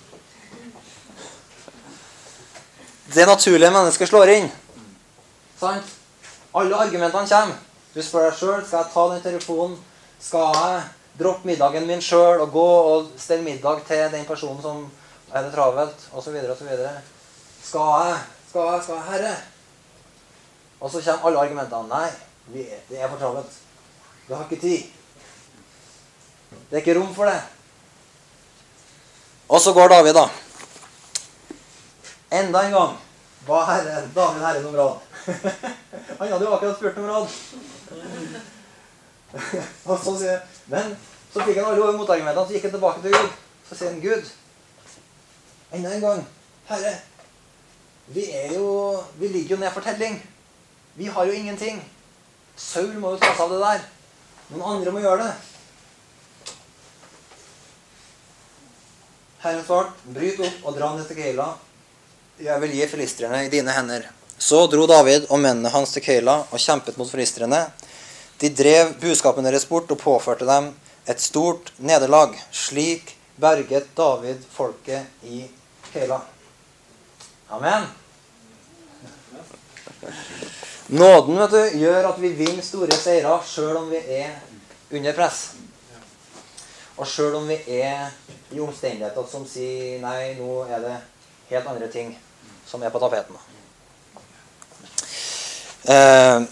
Det 3.14 3.28
naturlige 3.28 3.72
mennesket 3.74 4.10
slår 4.10 4.38
inn. 4.38 4.52
Sant? 5.60 5.96
Alle 6.54 6.76
argumentene 6.76 7.28
kommer. 7.28 7.58
Du 7.96 8.04
spør 8.04 8.30
deg 8.30 8.38
sjøl 8.38 8.62
skal 8.68 8.84
jeg 8.84 8.94
ta 8.94 9.14
den 9.16 9.24
telefonen. 9.26 9.80
Skal 10.22 10.56
jeg 10.56 10.82
droppe 11.20 11.48
middagen 11.50 11.88
min 11.90 12.02
sjøl 12.02 12.44
og 12.44 12.52
gå 12.54 12.68
og 12.92 13.10
stelle 13.20 13.44
middag 13.46 13.82
til 13.88 14.12
den 14.14 14.26
personen 14.26 14.62
som 14.62 14.84
er 15.34 15.46
det 15.46 15.54
travelt, 15.56 16.08
osv., 16.14 16.38
osv. 16.54 16.72
Skal 17.64 17.90
jeg, 17.90 18.18
skal 18.50 18.62
jeg, 18.62 18.84
skal 18.84 18.96
jeg, 18.96 19.04
Herre? 19.10 19.36
Og 20.82 20.92
så 20.92 21.02
kommer 21.02 21.28
alle 21.30 21.46
argumentene. 21.46 21.88
Nei, 21.92 22.10
det 22.90 23.00
er 23.02 23.10
for 23.10 23.18
travelt. 23.18 23.60
Du 24.28 24.34
har 24.36 24.48
ikke 24.48 24.62
tid. 24.62 24.84
Det 26.70 26.80
er 26.80 26.84
ikke 26.84 27.00
rom 27.00 27.14
for 27.16 27.30
det. 27.30 27.40
Og 29.50 29.62
så 29.62 29.74
går 29.74 29.88
David, 29.88 30.14
da. 30.16 30.28
Enda 32.32 32.66
en 32.66 32.72
gang 32.72 33.00
ba 33.48 33.66
herre, 33.66 34.08
David 34.16 34.42
herre 34.42 34.78
råd. 34.78 34.98
Han 36.20 36.32
hadde 36.32 36.46
jo 36.46 36.54
akkurat 36.56 36.78
spurt 36.78 36.98
om 36.98 37.06
råd. 37.10 37.28
Og 39.90 39.96
så 40.04 40.16
sier 40.20 40.42
Men 40.72 40.96
så 41.32 41.46
fikk 41.46 41.62
han 41.62 41.70
alle 41.72 41.94
motargumentene, 41.96 42.44
så 42.48 42.56
gikk 42.56 42.68
han 42.68 42.76
tilbake 42.76 43.04
til 43.06 43.16
Gud. 43.16 43.38
Så 43.70 43.78
sier 43.78 43.94
han, 43.94 44.02
Gud, 44.04 44.32
enda 45.72 45.94
en 45.96 46.04
gang, 46.04 46.26
Herre, 46.68 46.92
vi 48.12 48.26
er 48.36 48.54
jo 48.58 49.00
Vi 49.20 49.28
ligger 49.32 49.56
jo 49.56 49.62
ned 49.62 49.72
for 49.72 49.82
telling. 49.82 50.20
Vi 51.00 51.08
har 51.08 51.26
jo 51.26 51.32
ingenting. 51.32 51.80
Saul 52.58 52.92
må 53.00 53.14
jo 53.14 53.22
ta 53.22 53.32
seg 53.32 53.46
av 53.46 53.54
det 53.54 53.62
der. 53.64 53.86
Noen 54.52 54.68
andre 54.76 54.92
må 54.92 55.00
gjøre 55.00 55.24
det. 55.30 55.34
Herren 59.42 59.64
svarte, 59.66 59.96
bryt 60.14 60.42
opp 60.44 60.66
og 60.68 60.76
dra 60.76 60.92
ned 60.94 61.08
til 61.10 61.18
Keila. 61.18 61.48
Jeg 62.42 62.62
vil 62.62 62.76
gi 62.76 62.90
filistrene 62.92 63.46
i 63.46 63.54
dine 63.54 63.74
hender. 63.74 64.04
Så 64.42 64.66
dro 64.70 64.84
David 64.90 65.30
og 65.30 65.40
mennene 65.40 65.72
hans 65.74 65.96
til 65.96 66.04
Keila 66.04 66.42
og 66.50 66.62
kjempet 66.62 67.00
mot 67.00 67.10
filistrene. 67.10 67.64
De 68.42 68.50
drev 68.50 68.96
buskapen 69.02 69.46
deres 69.46 69.68
bort 69.70 69.92
og 69.94 70.00
påførte 70.02 70.48
dem 70.50 70.72
et 71.06 71.22
stort 71.22 71.70
nederlag. 71.78 72.34
Slik 72.52 73.14
berget 73.38 73.92
David 73.98 74.42
folket 74.50 75.26
i 75.30 75.44
Hela. 75.94 76.18
Amen. 77.52 77.86
Nåden 80.88 81.38
vet 81.38 81.52
du, 81.52 81.78
gjør 81.84 82.08
at 82.10 82.18
vi 82.22 82.32
vinner 82.36 82.66
store 82.66 82.98
seirer 82.98 83.46
sjøl 83.46 83.78
om 83.78 83.92
vi 83.94 84.00
er 84.18 84.34
under 84.90 85.14
press. 85.16 85.44
Og 86.98 87.06
sjøl 87.08 87.38
om 87.38 87.46
vi 87.48 87.60
er 87.78 88.10
i 88.52 88.60
omstendigheter 88.60 89.28
som 89.30 89.46
sier 89.48 90.02
nei, 90.02 90.34
nå 90.40 90.64
er 90.66 90.82
det 90.82 90.96
helt 91.52 91.70
andre 91.76 91.92
ting 91.94 92.10
som 92.68 92.82
er 92.82 92.90
på 92.90 93.00
tapeten. 93.04 93.38
Eh, 95.86 96.50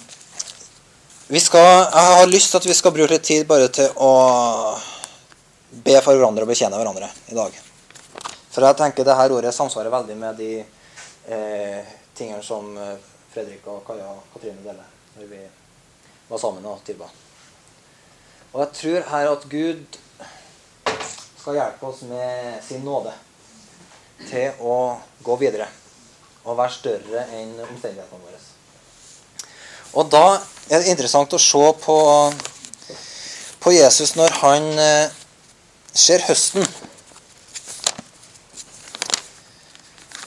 skal, 1.38 1.62
jeg 1.94 2.18
har 2.18 2.26
lyst 2.26 2.50
til 2.50 2.58
at 2.58 2.66
vi 2.66 2.74
skal 2.74 2.94
bruke 2.96 3.14
litt 3.14 3.28
tid 3.28 3.46
bare 3.46 3.68
til 3.70 3.92
å 4.02 4.14
be 5.70 5.94
for 6.02 6.18
hverandre 6.18 6.48
og 6.48 6.50
bekjenne 6.50 6.80
hverandre 6.80 7.10
i 7.30 7.38
dag. 7.38 7.60
For 8.50 8.66
jeg 8.66 8.78
tenker 8.80 9.06
det 9.06 9.18
her 9.20 9.36
ordet 9.36 9.54
samsvarer 9.54 9.94
veldig 9.94 10.18
med 10.18 10.42
de 10.42 10.52
eh, 11.30 11.92
tingene 12.18 12.42
som 12.42 12.74
eh, 12.82 12.98
Fredrik 13.30 13.68
og 13.70 13.84
Kaja 13.86 14.10
og 14.10 14.26
Katrine 14.34 14.64
deler 14.66 14.90
når 15.20 15.30
vi 15.30 15.44
var 16.32 16.42
sammen 16.42 16.66
og 16.66 16.82
tilba. 16.88 17.12
Og 18.50 18.64
jeg 18.64 18.74
tror 18.82 19.10
her 19.14 19.32
at 19.36 19.50
Gud 19.54 20.00
skal 21.38 21.60
hjelpe 21.60 21.92
oss 21.94 22.02
med 22.10 22.58
sin 22.66 22.82
nåde 22.82 23.14
til 24.26 24.66
å 24.66 24.98
gå 25.22 25.38
videre 25.46 25.70
og 26.42 26.58
være 26.58 26.74
større 26.74 27.28
enn 27.38 27.54
omstendighetene 27.70 28.26
våre. 28.26 28.49
Og 29.94 30.10
da 30.12 30.40
er 30.70 30.84
det 30.84 30.92
interessant 30.92 31.34
å 31.34 31.42
se 31.42 31.64
på, 31.82 31.98
på 33.64 33.74
Jesus 33.74 34.14
når 34.20 34.36
han 34.44 34.68
eh, 34.78 35.16
ser 35.94 36.26
høsten. 36.28 36.68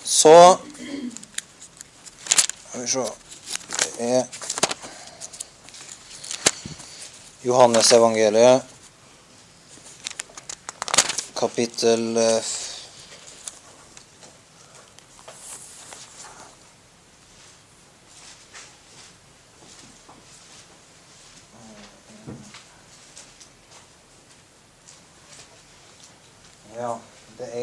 Så 0.05 0.35
Skal 2.72 2.81
vi 2.81 2.88
se 2.88 3.07
Det 3.83 4.09
er 4.18 4.27
Johannes 7.42 7.92
evangeliet, 7.92 8.62
kapittel 11.38 12.05
5. 12.14 12.22
Eh, 12.22 12.62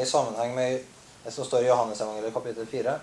i 0.01 0.05
sammenheng 0.05 0.55
med 0.55 0.83
det 1.23 1.31
som 1.31 1.45
står 1.45 1.63
i 1.63 1.67
Johannes 1.67 2.01
evangeliet 2.01 2.33
kapittel 2.33 2.65
4. 2.65 2.99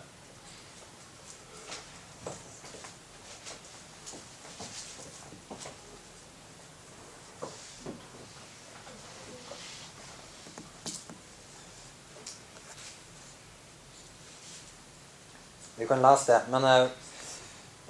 Vi 15.76 15.86
kan 15.86 16.02
lese 16.02 16.32
det, 16.32 16.40
men 16.50 16.64
uh, 16.64 16.88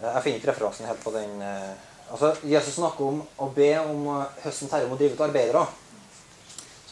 jeg 0.02 0.22
finner 0.22 0.40
ikke 0.40 0.50
referansen 0.50 0.88
helt 0.90 1.04
på 1.04 1.14
den. 1.14 1.38
Uh, 1.40 1.70
altså, 2.10 2.34
Jesus 2.42 2.74
snakker 2.74 3.06
om 3.06 3.22
å 3.38 3.46
be 3.54 3.70
om 3.80 4.08
høsten 4.10 4.42
høstens 4.42 4.74
herre 4.74 4.90
om 4.90 4.96
å 4.96 4.98
drive 5.00 5.14
ut 5.14 5.28
arbeidere. 5.30 5.62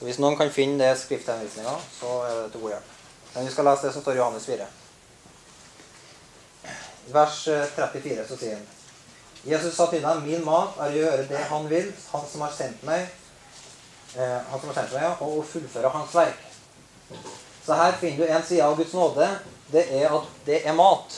Så 0.04 0.10
hvis 0.10 0.18
noen 0.20 0.34
kan 0.36 0.50
finne 0.52 0.76
det 0.76 0.98
skrifthenvisninga, 1.00 1.70
så 1.96 2.08
er 2.26 2.32
det 2.36 2.48
til 2.52 2.60
god 2.60 2.74
hjelp. 2.74 2.88
Men 3.32 3.46
vi 3.46 3.52
skal 3.54 3.64
lese 3.64 3.86
det 3.86 3.92
som 3.94 4.02
står 4.04 4.12
i 4.12 4.18
Johannes 4.18 4.48
4. 4.50 4.66
I 7.08 7.14
vers 7.14 7.38
34 7.72 8.26
så 8.28 8.36
sier 8.36 8.58
han 8.58 8.66
Jesus 9.48 9.78
sa 9.78 9.86
til 9.88 10.04
dem, 10.04 10.20
min 10.26 10.44
mat 10.44 10.76
er 10.76 10.92
å 10.92 10.98
gjøre 10.98 11.24
det 11.30 11.40
han 11.48 11.70
vil, 11.72 11.88
han 12.10 12.28
som 12.28 12.44
har 12.44 12.52
sendt 12.52 12.84
meg, 12.84 13.06
han 14.12 14.60
som 14.60 14.68
har 14.68 14.76
sendt 14.82 14.92
meg, 14.98 15.24
og 15.24 15.38
å 15.38 15.46
fullføre 15.54 15.94
hans 15.96 16.12
verk. 16.20 16.44
Så 17.64 17.80
her 17.80 17.96
finner 18.02 18.20
du 18.20 18.36
en 18.36 18.44
side 18.44 18.68
av 18.68 18.76
Guds 18.76 18.92
nåde 18.92 19.30
det 19.72 19.86
er 20.02 20.12
at 20.12 20.28
det 20.44 20.60
er 20.68 20.76
mat. 20.76 21.16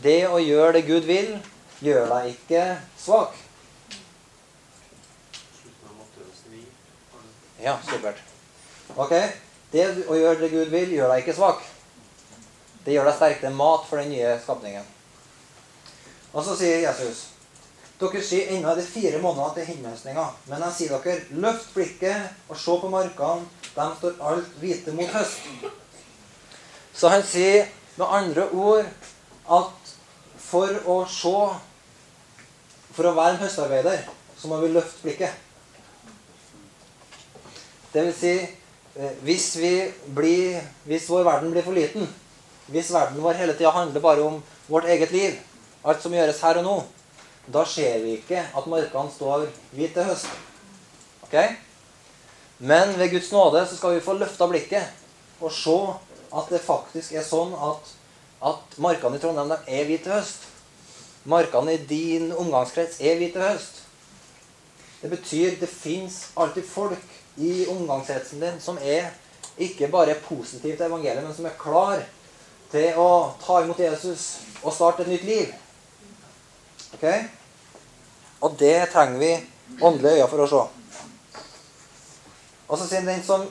Det 0.00 0.22
å 0.24 0.40
gjøre 0.40 0.78
det 0.78 0.86
Gud 0.88 1.04
vil, 1.04 1.34
gjør 1.84 2.08
deg 2.16 2.32
ikke 2.32 2.64
svak. 2.96 3.36
Ja, 7.62 7.78
supert. 7.86 8.20
Ok. 8.96 9.14
Det 9.70 9.86
å 10.10 10.16
gjøre 10.18 10.40
det 10.40 10.52
Gud 10.52 10.72
vil, 10.72 10.94
gjør 10.96 11.12
deg 11.12 11.24
ikke 11.24 11.36
svak. 11.36 11.60
Det 12.84 12.94
gjør 12.94 13.10
deg 13.10 13.18
sterk. 13.18 13.42
Det 13.42 13.50
er 13.50 13.58
mat 13.58 13.84
for 13.86 14.00
den 14.00 14.10
nye 14.14 14.32
skapningen. 14.42 14.88
Og 16.30 16.42
så 16.46 16.56
sier 16.58 16.82
Jesus 16.84 17.26
dere 18.00 18.22
sier 18.24 18.48
ennå 18.54 18.70
er 18.70 18.78
det 18.78 18.86
fire 18.88 19.18
måneder 19.20 19.58
til 19.58 19.66
himmelsninga. 19.74 20.22
Men 20.48 20.62
jeg 20.64 20.76
sier 20.76 20.92
dere, 21.04 21.20
løft 21.42 21.74
blikket 21.74 22.48
og 22.48 22.56
se 22.56 22.76
på 22.80 22.88
markene. 22.88 23.44
De 23.74 23.88
står 23.98 24.22
alt 24.30 24.54
hvite 24.62 24.94
mot 24.96 25.12
høst. 25.12 25.44
Så 26.96 27.12
han 27.12 27.22
sier 27.26 27.68
Med 27.98 28.06
andre 28.06 28.44
ord 28.54 28.86
at 29.50 29.90
for 30.38 30.76
å 30.88 30.94
se 31.10 31.32
For 32.94 33.08
å 33.08 33.12
være 33.16 33.34
en 33.34 33.40
høstarbeider, 33.42 34.06
så 34.38 34.48
må 34.48 34.60
vi 34.62 34.70
løfte 34.72 35.02
blikket. 35.02 35.49
Det 37.92 38.04
vil 38.06 38.14
si 38.14 38.34
eh, 38.38 39.14
hvis, 39.26 39.56
vi 39.58 39.74
blir, 40.14 40.60
hvis 40.86 41.08
vår 41.10 41.24
verden 41.26 41.54
blir 41.54 41.66
for 41.66 41.74
liten, 41.74 42.06
hvis 42.70 42.92
verden 42.94 43.22
vår 43.22 43.38
hele 43.40 43.56
tida 43.58 43.72
handler 43.74 44.04
bare 44.04 44.22
om 44.22 44.38
vårt 44.70 44.86
eget 44.86 45.10
liv, 45.10 45.38
alt 45.82 46.02
som 46.02 46.14
gjøres 46.14 46.42
her 46.44 46.60
og 46.60 46.66
nå, 46.66 46.76
da 47.50 47.64
ser 47.66 47.98
vi 48.04 48.18
ikke 48.20 48.44
at 48.44 48.68
markene 48.70 49.10
står 49.10 49.48
hvit 49.74 49.94
til 49.96 50.06
høst. 50.06 50.30
Ok? 51.26 51.34
Men 52.58 52.94
ved 52.98 53.10
Guds 53.10 53.32
nåde 53.32 53.64
så 53.66 53.76
skal 53.76 53.96
vi 53.96 54.04
få 54.04 54.14
løfta 54.20 54.46
blikket 54.46 55.40
og 55.40 55.52
se 55.52 55.76
at 56.36 56.50
det 56.52 56.60
faktisk 56.62 57.16
er 57.16 57.26
sånn 57.26 57.54
at, 57.56 57.94
at 58.46 58.78
markene 58.78 59.18
i 59.18 59.22
Trondheim 59.22 59.54
er 59.56 59.88
hvite 59.88 60.06
til 60.06 60.14
høst. 60.14 60.46
Markene 61.24 61.74
i 61.74 61.86
din 61.88 62.30
omgangskrets 62.30 63.00
er 63.00 63.18
hvite 63.18 63.40
til 63.40 63.48
høst. 63.48 63.80
Det 65.00 65.10
betyr 65.10 65.56
det 65.58 65.70
fins 65.72 66.26
alltid 66.36 66.68
folk 66.68 67.19
i 67.40 67.66
omgangskretsen 67.72 68.42
din 68.42 68.60
som 68.62 68.78
er 68.78 69.10
ikke 69.60 69.88
bare 69.92 70.16
positiv 70.24 70.76
til 70.76 70.86
evangeliet, 70.86 71.24
men 71.24 71.34
som 71.36 71.48
er 71.48 71.58
klar 71.60 72.02
til 72.70 73.00
å 73.00 73.10
ta 73.42 73.60
imot 73.64 73.80
Jesus 73.80 74.26
og 74.62 74.74
starte 74.74 75.04
et 75.04 75.12
nytt 75.12 75.26
liv. 75.28 75.54
Ok? 76.96 77.06
Og 78.40 78.54
det 78.60 78.76
trenger 78.92 79.18
vi 79.20 79.32
åndelige 79.80 80.20
øyne 80.20 80.28
for 80.30 80.44
å 80.44 80.50
se. 80.50 80.62
Og 82.70 82.78
så 82.78 82.86
sier 82.86 83.04
den 83.04 83.22
som 83.26 83.48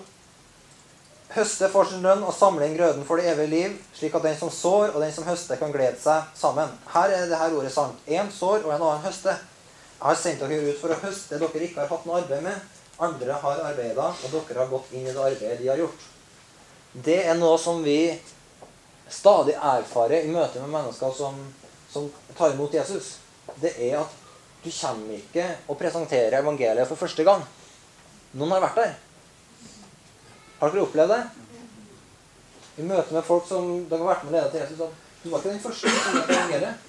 høster 1.35 1.69
får 1.69 1.91
sin 1.91 2.05
lønn 2.05 2.23
og 2.25 2.33
samler 2.33 2.69
inn 2.69 2.77
grøden 2.77 3.05
for 3.05 3.19
det 3.19 3.29
evige 3.33 3.51
liv, 3.51 3.77
slik 3.93 4.15
at 4.17 4.25
den 4.25 4.37
som 4.39 4.51
sår 4.53 4.95
og 4.95 5.01
den 5.03 5.13
som 5.13 5.27
høster, 5.27 5.59
kan 5.59 5.73
glede 5.73 5.99
seg 6.01 6.31
sammen. 6.37 6.71
Her 6.93 7.13
er 7.13 7.27
det 7.29 7.37
her 7.37 7.53
ordet 7.53 7.73
sant. 7.73 7.99
Én 8.07 8.31
sår, 8.33 8.63
og 8.63 8.73
en 8.73 8.81
annen 8.81 9.05
høster. 9.05 9.37
Jeg 9.99 10.07
har 10.07 10.17
sendt 10.17 10.41
dere 10.41 10.71
ut 10.71 10.79
for 10.79 10.95
å 10.95 11.01
høste 11.03 11.35
det 11.35 11.49
dere 11.51 11.67
ikke 11.67 11.83
har 11.83 11.91
hatt 11.91 12.05
noe 12.07 12.21
arbeid 12.21 12.45
med. 12.45 12.78
Andre 12.99 13.35
har 13.41 13.61
arbeida, 13.69 14.09
og 14.11 14.33
dere 14.33 14.59
har 14.59 14.71
gått 14.71 14.91
inn 14.91 15.07
i 15.07 15.13
det 15.13 15.23
arbeidet 15.23 15.59
de 15.61 15.69
har 15.71 15.79
gjort. 15.79 16.07
Det 16.93 17.19
er 17.23 17.37
noe 17.39 17.57
som 17.61 17.83
vi 17.85 17.99
stadig 19.09 19.55
erfarer 19.55 20.25
i 20.25 20.31
møte 20.33 20.61
med 20.61 20.73
mennesker 20.73 21.13
som, 21.15 21.37
som 21.89 22.09
tar 22.37 22.53
imot 22.53 22.73
Jesus. 22.73 23.17
Det 23.61 23.71
er 23.77 24.01
at 24.01 24.17
du 24.63 24.69
kommer 24.73 25.15
ikke 25.15 25.45
og 25.69 25.77
presenterer 25.79 26.41
evangeliet 26.41 26.89
for 26.89 26.99
første 26.99 27.23
gang. 27.23 27.45
Noen 28.35 28.51
har 28.57 28.65
vært 28.67 28.81
der. 28.81 28.97
Har 30.59 30.73
dere 30.73 30.83
opplevd 30.83 31.13
det? 31.13 31.21
I 32.79 32.87
møte 32.87 33.15
med 33.15 33.25
folk 33.27 33.47
som 33.47 33.71
dere 33.89 34.03
har 34.03 34.11
vært 34.11 34.27
med 34.27 34.35
leda 34.35 34.51
til 34.51 34.61
Jesus, 34.65 34.81
at 34.83 35.23
du 35.23 35.29
var 35.31 35.39
ikke 35.39 35.53
den 35.53 35.63
første 35.63 35.93
som 35.93 36.17
hørte 36.19 36.35
evangeliet. 36.35 36.85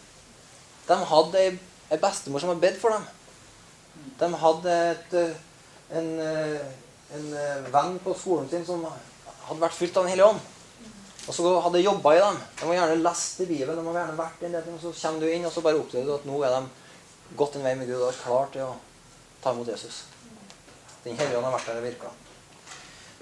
De 0.91 0.99
hadde 1.13 1.45
ei, 1.47 1.99
bestemor 2.03 2.43
som 2.43 2.51
hadde 2.51 2.65
bedt 2.65 2.81
for 2.83 2.97
dem. 2.97 3.07
De 4.19 4.29
hadde 4.43 4.77
et, 4.91 5.17
en, 5.99 6.09
en 7.17 7.29
venn 7.73 7.99
på 8.05 8.15
skolen 8.15 8.49
sin 8.51 8.67
som 8.67 8.85
hadde 8.87 9.61
vært 9.63 9.77
fylt 9.77 9.97
av 9.97 10.07
Den 10.07 10.15
hellige 10.15 10.31
ånd. 10.31 10.43
Og 11.29 11.37
så 11.37 11.51
hadde 11.65 11.83
jobba 11.83 12.15
i 12.17 12.21
dem. 12.23 12.39
De 12.61 12.69
har 12.69 12.79
gjerne 12.79 13.03
lest 13.05 13.43
i 13.45 13.49
Bibelen, 13.49 13.77
de 13.77 13.87
har 13.87 13.99
gjerne 14.01 14.19
vært 14.19 14.43
i 14.43 14.49
en 14.49 14.57
og 14.61 14.81
så 14.83 14.95
kommer 15.03 15.21
du 15.21 15.29
inn, 15.31 15.47
og 15.47 15.53
så 15.55 15.65
bare 15.65 15.81
oppdager 15.81 16.09
du 16.09 16.15
at 16.15 16.29
nå 16.29 16.39
er 16.47 16.57
de 16.57 17.37
gått 17.39 17.57
en 17.57 17.67
vei 17.67 17.75
med 17.79 17.91
Gud 17.91 18.01
og 18.01 18.09
er 18.09 18.23
klar 18.23 18.49
til 18.55 18.67
å 18.67 18.73
ta 19.43 19.53
imot 19.55 19.69
Jesus. 19.71 20.05
Den 21.05 21.19
hellige 21.19 21.39
ånd 21.39 21.49
har 21.49 21.55
vært 21.55 21.71
der 21.71 21.81
og 21.81 21.87
virka. 21.87 22.15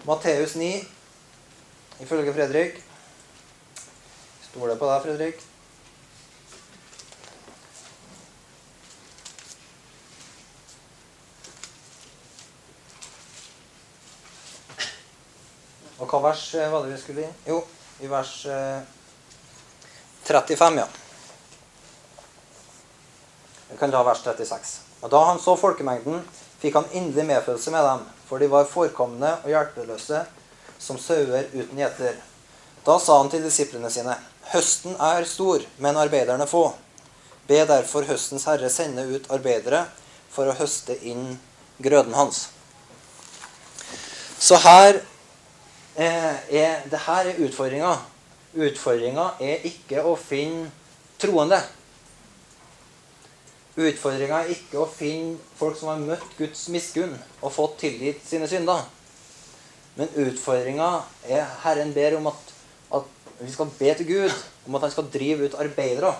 Matteus 0.06 0.54
9, 0.58 0.70
ifølge 2.04 2.34
Fredrik 2.36 2.78
Stoler 4.48 4.78
på 4.80 4.88
deg, 4.88 5.02
Fredrik. 5.04 5.47
Og 15.98 16.06
hva 16.06 16.18
vers 16.30 16.54
eh, 16.54 16.70
var 16.72 16.84
det 16.84 16.94
vi 16.94 17.00
skulle 17.02 17.26
i? 17.26 17.30
Jo, 17.50 17.62
i 18.00 18.06
vers 18.10 18.34
35, 20.24 20.78
eh, 20.78 20.82
ja. 20.82 20.88
Vi 23.68 23.76
kan 23.80 23.90
ta 23.92 24.02
vers 24.06 24.22
36. 24.24 24.78
Og 25.02 25.10
Da 25.10 25.24
han 25.30 25.42
så 25.42 25.56
folkemengden, 25.58 26.22
fikk 26.62 26.74
han 26.74 26.88
inderlig 26.92 27.26
medfølelse 27.32 27.70
med 27.74 27.84
dem 27.86 28.06
for 28.28 28.38
de 28.38 28.48
var 28.52 28.68
forekomne 28.68 29.30
og 29.42 29.48
hjelpeløse 29.48 30.20
som 30.78 30.98
sauer 31.00 31.48
uten 31.54 31.80
gjeter. 31.80 32.18
Da 32.84 32.98
sa 33.00 33.16
han 33.22 33.30
til 33.32 33.44
disiplene 33.44 33.90
sine.: 33.90 34.16
Høsten 34.52 34.96
er 35.00 35.24
stor, 35.28 35.64
men 35.78 35.96
arbeiderne 35.96 36.46
få. 36.46 36.72
Be 37.48 37.64
derfor 37.64 38.04
høstens 38.04 38.44
herre 38.48 38.68
sende 38.70 39.06
ut 39.08 39.30
arbeidere 39.32 39.86
for 40.32 40.48
å 40.48 40.56
høste 40.56 40.96
inn 41.08 41.38
grøden 41.80 42.14
hans. 42.14 42.48
Så 44.38 44.60
her 44.60 45.00
er 45.98 46.84
det 46.90 47.00
her 47.06 47.32
er 47.32 47.40
utfordringa. 47.42 47.96
Utfordringa 48.54 49.32
er 49.42 49.66
ikke 49.66 50.04
å 50.06 50.14
finne 50.18 50.70
troende. 51.18 51.58
Utfordringa 53.78 54.42
er 54.42 54.52
ikke 54.54 54.80
å 54.82 54.88
finne 54.90 55.36
folk 55.58 55.78
som 55.78 55.92
har 55.92 56.00
møtt 56.02 56.38
Guds 56.38 56.64
miskunn 56.74 57.14
og 57.40 57.54
fått 57.54 57.76
tilgitt 57.84 58.24
sine 58.26 58.48
synder. 58.50 58.86
Men 59.98 60.10
utfordringa 60.14 60.88
er 61.26 61.46
Herren 61.64 61.92
ber 61.94 62.16
om 62.18 62.30
at, 62.30 62.52
at, 62.94 63.06
vi 63.38 63.50
skal 63.54 63.70
be 63.78 63.92
til 63.98 64.08
Gud 64.08 64.34
om 64.66 64.74
at 64.78 64.86
han 64.86 64.94
skal 64.94 65.10
drive 65.14 65.46
ut 65.46 65.58
arbeidere. 65.58 66.12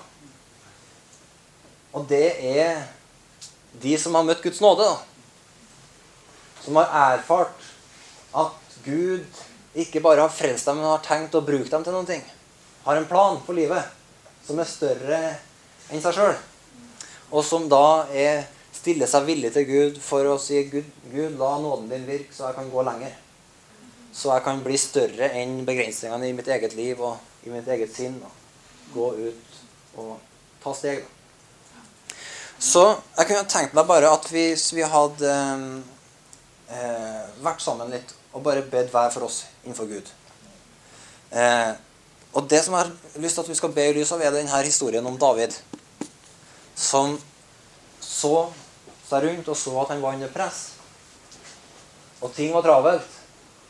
Og 1.95 2.07
det 2.11 2.35
er 2.39 2.83
de 3.83 3.95
som 3.99 4.15
har 4.15 4.27
møtt 4.27 4.43
Guds 4.43 4.63
nåde. 4.63 4.87
Da. 4.87 4.97
Som 6.63 6.79
har 6.79 6.91
erfart 7.15 7.69
at 8.39 8.79
Gud 8.85 9.27
ikke 9.75 10.03
bare 10.05 10.25
har 10.25 10.33
frelst 10.33 10.69
dem, 10.69 10.81
men 10.81 10.91
har 10.91 11.03
tenkt 11.05 11.37
å 11.37 11.45
bruke 11.45 11.71
dem 11.71 11.85
til 11.85 11.97
noen 11.97 12.09
ting. 12.09 12.23
Har 12.85 12.97
en 12.97 13.09
plan 13.11 13.41
for 13.45 13.59
livet 13.59 13.85
som 14.47 14.59
er 14.61 14.71
større 14.71 15.19
enn 15.93 16.01
seg 16.05 16.17
sjøl 16.17 16.39
og 17.31 17.45
som 17.45 17.69
da 17.69 18.09
er, 18.15 18.47
stiller 18.73 19.09
seg 19.11 19.27
villig 19.29 19.51
til 19.53 19.67
Gud 19.69 19.99
for 20.03 20.25
å 20.31 20.39
si 20.41 20.63
Gud, 20.71 20.87
Gud, 21.13 21.37
la 21.41 21.57
nåden 21.61 21.89
din 21.91 22.07
virke, 22.09 22.33
så 22.33 22.49
jeg 22.49 22.57
kan 22.57 22.71
gå 22.73 22.85
lenger. 22.87 23.13
Så 24.15 24.33
jeg 24.33 24.45
kan 24.47 24.63
bli 24.65 24.79
større 24.81 25.29
enn 25.37 25.61
begrensningene 25.69 26.31
i 26.31 26.37
mitt 26.37 26.49
eget 26.49 26.75
liv 26.79 27.01
og 27.05 27.45
i 27.45 27.53
mitt 27.53 27.69
eget 27.69 27.93
sinn. 27.95 28.17
Og 28.25 28.95
gå 28.95 29.11
ut 29.29 29.59
og 30.01 30.15
ta 30.63 30.73
steg. 30.75 31.05
Så 32.59 32.85
jeg 33.19 33.29
kunne 33.29 33.51
tenkt 33.51 33.77
meg 33.77 33.87
bare 33.87 34.11
at 34.11 34.25
hvis 34.33 34.71
vi 34.75 34.87
hadde 34.89 35.35
eh, 36.73 37.27
vært 37.45 37.63
sammen 37.63 37.93
litt 37.93 38.17
og 38.39 38.47
bare 38.47 38.63
bedt 38.63 38.93
hver 38.95 39.11
for 39.15 39.27
oss 39.27 39.43
innenfor 39.65 39.91
Gud. 39.91 40.15
Eh, 41.35 41.73
og 42.39 42.47
det 42.51 42.63
som 42.65 42.77
jeg 42.77 42.87
har 42.87 43.21
lyst 43.23 43.39
til 43.39 43.45
at 43.45 43.51
vi 43.51 43.59
skal 43.59 43.75
be 43.75 43.89
i 43.91 43.95
lys 43.97 44.13
av, 44.15 44.23
er 44.23 44.35
denne 44.35 44.63
historien 44.63 45.07
om 45.07 45.19
David 45.19 45.57
som 46.79 47.17
så 48.05 48.49
seg 49.09 49.25
rundt 49.25 49.49
og 49.49 49.57
så 49.59 49.75
at 49.83 49.95
han 49.95 50.03
var 50.05 50.15
under 50.15 50.31
press. 50.33 50.61
Og 52.23 52.33
ting 52.35 52.53
var 52.55 52.67
travelt. 52.67 53.15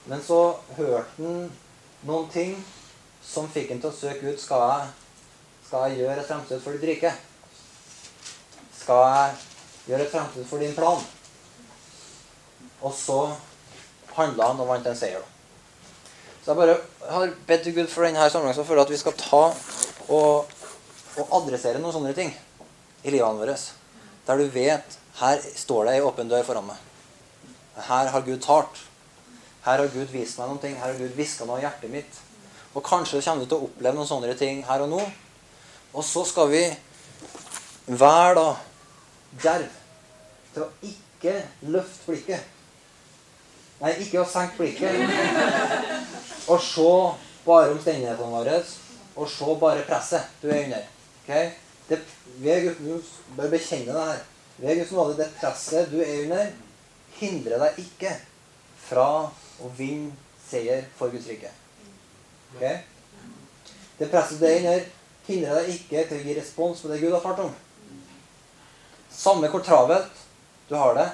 Men 0.08 0.22
så 0.24 0.56
hørte 0.76 1.04
han 1.18 1.48
noen 2.08 2.28
ting 2.32 2.54
som 3.24 3.48
fikk 3.52 3.74
han 3.74 3.82
til 3.82 3.90
å 3.90 3.96
søke 3.96 4.32
ut. 4.32 4.40
Skal 4.40 4.64
jeg, 4.64 4.86
skal 5.68 5.84
jeg 5.88 6.02
gjøre 6.02 6.22
et 6.22 6.30
fremstøt 6.30 6.64
for 6.64 6.76
ditt 6.76 6.88
rike? 6.88 7.12
Skal 8.78 9.04
jeg 9.04 9.34
gjøre 9.90 10.06
et 10.06 10.14
fremstøt 10.14 10.48
for 10.48 10.64
din 10.64 10.76
plan? 10.76 11.04
Og 12.80 12.94
så 12.94 13.20
handla 14.18 14.50
han 14.50 14.62
og 14.62 14.70
vant 14.70 14.86
en 14.86 14.98
seier. 14.98 15.24
Så 16.42 16.52
jeg 16.52 16.58
bare 16.60 16.76
har 17.12 17.32
bedt 17.48 17.66
til 17.66 17.74
Gud 17.76 17.90
for 17.92 18.06
denne 18.06 18.28
sammenhengen 18.30 18.56
så 18.56 18.66
føler 18.66 18.82
jeg 18.82 18.88
at 18.88 18.94
vi 18.94 19.00
skal 19.02 19.16
ta 19.20 19.42
og, 20.14 20.52
og 21.18 21.34
adressere 21.40 21.80
noen 21.82 21.94
sånne 21.96 22.14
ting 22.16 22.32
i 23.04 23.12
livene 23.12 23.40
våre. 23.40 23.56
Der 24.26 24.40
du 24.40 24.46
vet 24.52 24.98
her 25.18 25.42
står 25.42 25.88
det 25.88 25.96
ei 25.98 26.04
åpen 26.06 26.30
dør 26.30 26.46
foran 26.46 26.68
meg. 26.68 26.78
Her 27.88 28.10
har 28.12 28.26
Gud 28.26 28.40
talt. 28.42 28.84
Her 29.64 29.82
har 29.82 29.90
Gud 29.92 30.10
vist 30.12 30.38
meg 30.38 30.50
noen 30.50 30.60
ting. 30.62 30.76
Her 30.78 30.92
har 30.92 31.00
Gud 31.00 31.16
hviska 31.18 31.46
noe 31.46 31.58
i 31.60 31.64
hjertet 31.66 31.92
mitt. 31.92 32.20
Og 32.74 32.84
kanskje 32.86 33.22
kommer 33.24 33.42
du 33.42 33.50
til 33.50 33.58
å 33.58 33.68
oppleve 33.68 33.98
noen 33.98 34.08
sånne 34.08 34.36
ting 34.38 34.62
her 34.68 34.84
og 34.84 34.92
nå. 34.92 35.00
Og 35.94 36.04
så 36.06 36.22
skal 36.28 36.52
vi 36.52 36.62
være 37.88 38.34
da 38.38 38.46
djerv 39.42 39.80
til 40.54 40.64
å 40.64 40.70
ikke 40.90 41.34
løfte 41.72 42.12
blikket. 42.12 42.57
Nei, 43.78 43.94
ikke 44.02 44.22
å 44.22 44.26
senke 44.28 44.58
blikket. 44.58 44.92
Og 46.50 46.60
se 46.64 46.90
bare 47.44 47.72
omstendighetene 47.74 48.32
våre. 48.32 48.60
Og 49.18 49.30
se 49.30 49.56
bare 49.60 49.86
presset 49.86 50.38
du 50.42 50.50
er 50.50 50.64
under. 50.66 50.86
Okay? 51.22 51.50
det, 51.88 52.00
ved 52.38 52.76
Guds, 52.78 53.06
bør 53.36 53.50
bekjenne 53.50 53.92
det 53.92 54.04
her. 54.04 54.20
Ved 54.56 54.76
Guds 54.78 54.90
nåde, 54.92 55.16
det 55.16 55.30
presset 55.40 55.90
du 55.90 56.00
er 56.02 56.22
under, 56.22 56.50
hindrer 57.18 57.62
deg 57.62 57.80
ikke 57.84 58.12
fra 58.88 59.08
å 59.62 59.70
vinne 59.78 60.12
seier 60.48 60.84
for 60.98 61.12
Guds 61.12 61.28
rike. 61.30 61.50
Okay? 62.56 62.80
Det 63.98 64.10
presset 64.12 64.40
du 64.40 64.46
er 64.48 64.60
under, 64.60 64.84
hindrer 65.28 65.60
deg 65.60 65.74
ikke 65.76 66.04
til 66.08 66.20
å 66.20 66.26
gi 66.26 66.36
respons 66.38 66.82
på 66.82 66.92
det 66.92 67.00
Gud 67.02 67.16
har 67.16 67.24
fart 67.24 67.44
om. 67.46 67.54
Samme 69.12 69.50
hvor 69.50 69.64
travelt 69.64 70.24
du 70.68 70.76
har 70.76 70.94
det. 70.98 71.08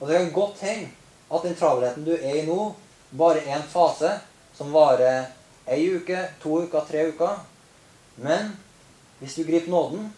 Og 0.00 0.08
det 0.08 0.18
kan 0.18 0.32
godt 0.34 0.62
hende 0.64 0.90
at 1.30 1.46
den 1.46 1.56
travelheten 1.56 2.04
du 2.06 2.12
er 2.14 2.42
i 2.42 2.46
nå, 2.46 2.74
bare 3.14 3.44
er 3.44 3.58
en 3.58 3.70
fase 3.70 4.10
som 4.54 4.72
varer 4.74 5.30
ei 5.70 5.86
uke, 5.94 6.18
to 6.42 6.60
uker, 6.64 6.84
tre 6.88 7.08
uker. 7.12 7.40
Men 8.16 8.52
hvis 9.18 9.34
du 9.38 9.44
griper 9.44 9.70
nåden, 9.70 10.12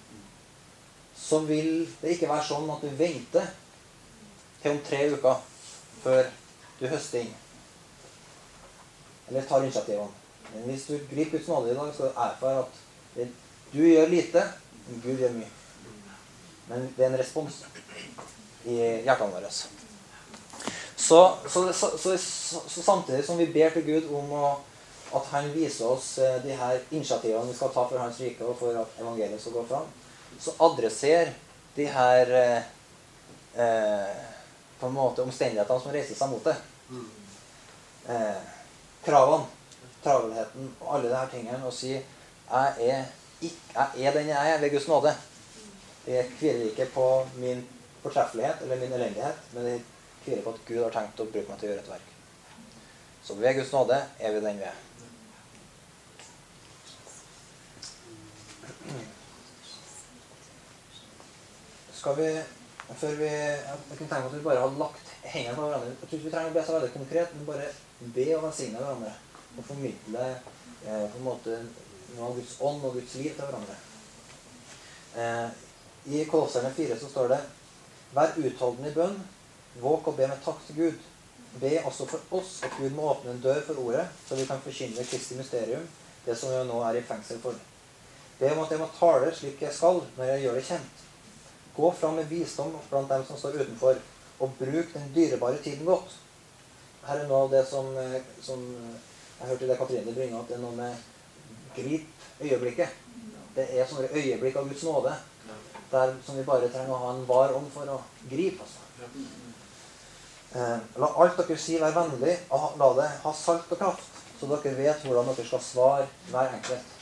så 1.17 1.39
vil 1.49 1.87
det 2.01 2.17
ikke 2.17 2.29
være 2.29 2.45
sånn 2.45 2.69
at 2.73 2.83
du 2.85 2.93
venter 2.99 3.49
til 4.63 4.75
om 4.75 4.83
tre 4.85 5.07
uker 5.15 5.43
før 6.03 6.29
du 6.81 6.87
høster 6.91 7.25
inn. 7.25 7.35
Eller 9.31 9.47
tar 9.49 9.65
initiativene. 9.65 10.13
Men 10.53 10.69
hvis 10.71 10.87
du 10.91 10.99
griper 11.11 11.39
Guds 11.39 11.49
nåde 11.49 11.73
i 11.73 11.79
dag, 11.79 11.95
så 11.95 12.11
erfar 12.13 12.63
at 12.65 12.83
du 13.73 13.81
gjør 13.83 14.13
lite, 14.13 14.45
men 14.87 15.01
Gud 15.03 15.19
gjør 15.19 15.35
mye. 15.35 15.51
Men 16.69 16.87
det 16.97 17.05
er 17.05 17.11
en 17.13 17.19
respons 17.19 17.63
i 18.67 18.77
hjertene 19.07 19.33
våre. 19.33 19.51
Så, 21.07 21.21
så, 21.49 21.73
så, 21.73 22.19
så, 22.19 22.83
samtidig 22.83 23.25
som 23.25 23.39
vi 23.39 23.47
ber 23.47 23.71
til 23.71 23.85
Gud 23.87 24.09
om 24.11 24.33
å, 24.35 24.49
at 25.15 25.29
Han 25.31 25.53
viser 25.55 25.87
oss 25.87 26.17
eh, 26.19 26.41
de 26.43 26.57
her 26.59 26.81
initiativene 26.91 27.47
vi 27.47 27.55
skal 27.55 27.71
ta 27.71 27.85
for 27.87 28.03
Hans 28.03 28.19
rike, 28.21 28.43
og 28.43 28.59
for 28.59 28.75
at 28.81 28.99
evangeliet 28.99 29.39
skal 29.41 29.55
gå 29.55 29.63
fram, 29.69 29.87
så 30.43 30.57
adresser 30.67 31.31
de 31.77 31.87
her 31.95 32.35
eh, 32.41 32.67
eh, 33.63 34.19
på 34.81 34.91
en 34.91 34.99
måte 34.99 35.23
omstendighetene 35.23 35.85
som 35.85 35.95
reiser 35.95 36.19
seg 36.19 36.33
mot 36.33 36.51
det. 36.51 36.57
Eh, 38.11 38.43
kravene, 39.07 39.47
travelheten 40.03 40.75
og 40.81 40.93
alle 40.97 41.11
de 41.13 41.19
her 41.21 41.33
tingene, 41.33 41.65
og 41.67 41.75
si 41.75 41.95
jeg 41.95 42.91
er, 42.91 43.09
ikke, 43.41 43.91
jeg 44.01 44.11
er 44.11 44.19
den 44.19 44.35
jeg 44.35 44.53
er 44.53 44.63
ved 44.63 44.75
Guds 44.75 44.91
nåde. 44.91 45.15
Det 46.07 46.23
hviler 46.41 46.71
ikke 46.71 46.91
på 46.95 47.11
min 47.39 47.63
fortreffelighet 48.03 48.67
eller 48.67 48.83
min 48.83 48.99
elendighet, 48.99 49.47
men 49.55 49.71
det 49.71 49.83
hviler 50.27 50.43
på 50.45 50.53
at 50.55 50.67
Gud 50.69 50.83
har 50.83 50.95
tenkt 50.95 51.23
å 51.23 51.29
bruke 51.31 51.49
meg 51.49 51.61
til 51.61 51.69
å 51.69 51.73
gjøre 51.73 51.85
et 51.85 51.95
verk. 51.95 52.13
Så 53.27 53.39
ved 53.39 53.57
Guds 53.59 53.73
nåde 53.75 54.03
er 54.19 54.35
vi 54.35 54.43
den 54.45 54.61
vi 54.61 54.69
er. 54.69 54.83
Skal 61.97 62.17
vi 62.21 62.29
før 62.95 63.15
vi, 63.19 63.27
Jeg 63.27 63.99
kunne 63.99 64.09
tenke 64.09 64.29
at 64.29 64.35
vi 64.37 64.45
bare 64.45 64.63
hadde 64.63 64.79
lagt 64.79 65.09
hendene 65.23 65.57
på 65.57 65.67
hverandre. 65.67 65.89
Jeg 65.89 66.09
tror 66.09 66.19
ikke 66.19 66.29
vi 66.29 66.35
trenger 66.35 66.53
å 66.53 66.55
be 66.55 66.65
så 66.67 66.77
veldig 66.77 66.93
konkret, 66.95 67.35
men 67.35 67.49
bare 67.49 67.67
be 68.15 68.27
og 68.37 68.45
velsigne 68.47 68.83
hverandre. 68.83 69.13
Og 69.57 69.67
formidle 69.67 70.27
eh, 70.31 71.07
på 71.11 71.19
en 71.19 71.27
måte 71.27 71.59
noe 72.15 72.29
av 72.29 72.37
Guds 72.39 72.57
ånd 72.63 72.85
og 72.87 72.99
Guds 72.99 73.15
liv 73.19 73.33
til 73.35 73.49
hverandre. 73.49 73.79
Eh, 75.17 75.49
I 76.15 76.27
Kolosserne 76.31 76.71
4 76.77 76.99
så 77.01 77.11
står 77.11 77.33
det 77.35 77.41
Vær 78.15 78.37
utholdende 78.39 78.93
i 78.93 78.95
bønn. 78.95 79.17
Våg 79.81 80.09
og 80.09 80.17
be 80.17 80.27
med 80.31 80.43
takk 80.45 80.61
til 80.67 80.77
Gud. 80.81 81.07
Be 81.61 81.73
også 81.85 82.07
for 82.09 82.37
oss 82.39 82.59
at 82.67 82.75
Gud 82.79 82.93
må 82.97 83.11
åpne 83.13 83.33
en 83.33 83.41
dør 83.45 83.63
for 83.67 83.81
ordet, 83.81 84.05
så 84.29 84.37
vi 84.37 84.45
kan 84.49 84.61
forkynne 84.65 85.05
Kristi 85.09 85.37
mysterium, 85.39 85.87
det 86.27 86.37
som 86.37 86.53
vi 86.53 86.63
nå 86.69 86.81
er 86.85 86.99
i 86.99 87.05
fengsel 87.07 87.41
for. 87.41 87.57
Be 88.39 88.53
om 88.53 88.63
at 88.65 88.73
jeg 88.73 88.81
må 88.81 88.89
tale 88.99 89.33
slik 89.35 89.63
jeg 89.65 89.73
skal, 89.73 90.03
når 90.17 90.33
jeg 90.33 90.45
gjør 90.45 90.59
det 90.59 90.65
kjent. 90.69 91.03
Gå 91.77 91.91
fram 92.01 92.17
med 92.21 92.29
visdom 92.33 92.77
blant 92.91 93.13
dem 93.13 93.25
som 93.29 93.41
står 93.41 93.61
utenfor, 93.63 94.01
og 94.41 94.57
bruk 94.59 94.93
den 94.93 95.13
dyrebare 95.15 95.63
tiden 95.65 95.89
godt. 95.89 96.17
Her 97.07 97.23
er 97.23 97.29
noe 97.31 97.45
av 97.47 97.53
det 97.53 97.63
som, 97.69 97.93
eh, 97.99 98.21
som 98.43 98.65
eh, 98.75 98.97
Jeg 99.37 99.49
hørte 99.49 99.67
det 99.69 99.75
Katrine 99.77 100.13
bringe, 100.17 100.39
at 100.39 100.49
det 100.49 100.55
er 100.57 100.61
noe 100.63 100.73
med 100.73 100.95
grip 101.77 102.41
øyeblikket. 102.41 102.89
Det 103.57 103.67
er 103.69 103.89
sånne 103.89 104.09
øyeblikk 104.09 104.57
av 104.57 104.69
Guds 104.71 104.85
nåde 104.89 105.13
der 105.91 106.15
som 106.25 106.37
vi 106.37 106.45
bare 106.47 106.69
trenger 106.69 106.95
å 106.95 107.03
ha 107.03 107.11
en 107.15 107.27
var 107.29 107.53
ånd 107.55 107.69
for 107.75 107.91
å 107.93 108.01
gripe. 108.31 108.65
Altså. 108.65 109.21
Eh, 110.57 110.77
la 110.97 111.09
alt 111.21 111.37
dere 111.37 111.57
sier, 111.61 111.83
være 111.83 111.99
vennlig, 111.99 112.35
og 112.55 112.79
la 112.81 112.87
det 112.97 113.07
ha 113.23 113.33
salt 113.37 113.73
og 113.75 113.81
kraft, 113.81 114.21
så 114.39 114.49
dere 114.49 114.77
vet 114.79 115.03
hvordan 115.05 115.29
dere 115.29 115.45
skal 115.45 115.61
svare 115.61 116.07
hver 116.31 116.55
enkelt. 116.57 116.95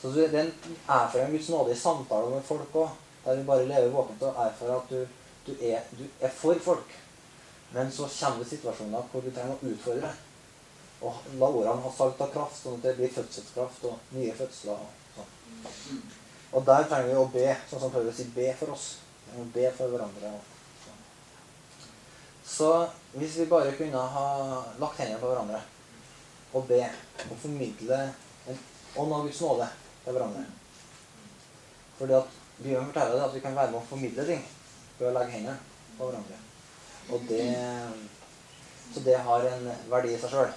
Så 0.00 0.10
det 0.14 0.24
er 0.26 0.40
en 0.40 0.50
erfaring 0.86 1.30
Guds 1.34 1.50
nåde 1.52 1.74
i 1.74 1.78
samtaler 1.78 2.34
med 2.34 2.46
folk 2.48 2.74
òg. 2.74 2.96
Der 3.24 3.36
vi 3.36 3.46
bare 3.46 3.66
lever 3.66 3.94
våkent 3.94 4.22
og 4.22 4.40
erfarer 4.44 4.76
at 4.76 4.90
du, 4.90 5.06
du, 5.46 5.52
er, 5.60 5.86
du, 5.98 6.04
er, 6.20 6.34
for 6.34 6.58
folk. 6.64 6.92
Men 7.74 7.90
så 7.92 8.06
kommer 8.08 8.42
det 8.42 8.50
situasjoner 8.50 9.08
hvor 9.12 9.22
du 9.22 9.30
trenger 9.30 9.54
å 9.54 9.72
utfordre. 9.72 10.12
Og 11.02 11.32
la 11.38 11.50
ordene 11.50 11.82
ha 11.86 11.94
salt 11.94 12.22
og 12.24 12.34
kraft, 12.34 12.60
sånn 12.62 12.78
at 12.78 12.86
det 12.86 12.96
blir 12.98 13.14
fødselskraft 13.14 13.88
og 13.90 14.14
nye 14.16 14.34
fødsler. 14.38 14.86
Og, 14.86 15.18
sånn. 15.18 16.04
og 16.52 16.70
der 16.70 16.86
trenger 16.90 17.10
vi 17.12 17.18
å 17.22 17.26
be, 17.34 17.48
sånn 17.70 17.86
som 17.86 17.94
Paulus 17.94 18.18
sier, 18.18 18.30
be 18.34 18.52
for 18.58 18.74
oss. 18.74 18.92
Be 19.54 19.70
for 19.76 19.94
hverandre. 19.94 20.38
Sånn. 20.38 20.57
Så 22.48 22.88
hvis 23.12 23.36
vi 23.38 23.50
bare 23.50 23.74
kunne 23.76 24.04
ha 24.14 24.28
lagt 24.80 25.00
hendene 25.00 25.20
på 25.20 25.30
hverandre 25.30 25.60
og 26.56 26.64
be 26.68 26.80
og 27.28 27.40
formidle 27.42 27.98
en 28.48 28.60
ånd 28.96 29.12
av 29.12 29.26
Guds 29.26 29.40
nåde 29.44 29.66
til 30.04 30.16
hverandre 30.16 30.44
Fordi 31.98 32.16
at 32.16 32.38
Bibelen 32.58 32.88
forteller 32.88 33.18
det 33.18 33.26
at 33.26 33.34
vi 33.34 33.42
kan 33.44 33.56
være 33.58 33.72
med 33.74 33.80
å 33.82 33.88
formidle 33.90 34.24
ting 34.26 34.46
ved 34.98 35.10
å 35.10 35.12
legge 35.14 35.34
hendene 35.36 35.58
på 35.98 36.08
hverandre. 36.08 36.38
Og 37.08 37.28
det, 37.28 37.44
så 38.94 39.02
det 39.04 39.18
har 39.28 39.46
en 39.50 39.68
verdi 39.92 40.14
i 40.14 40.18
seg 40.22 40.32
sjøl. 40.32 40.56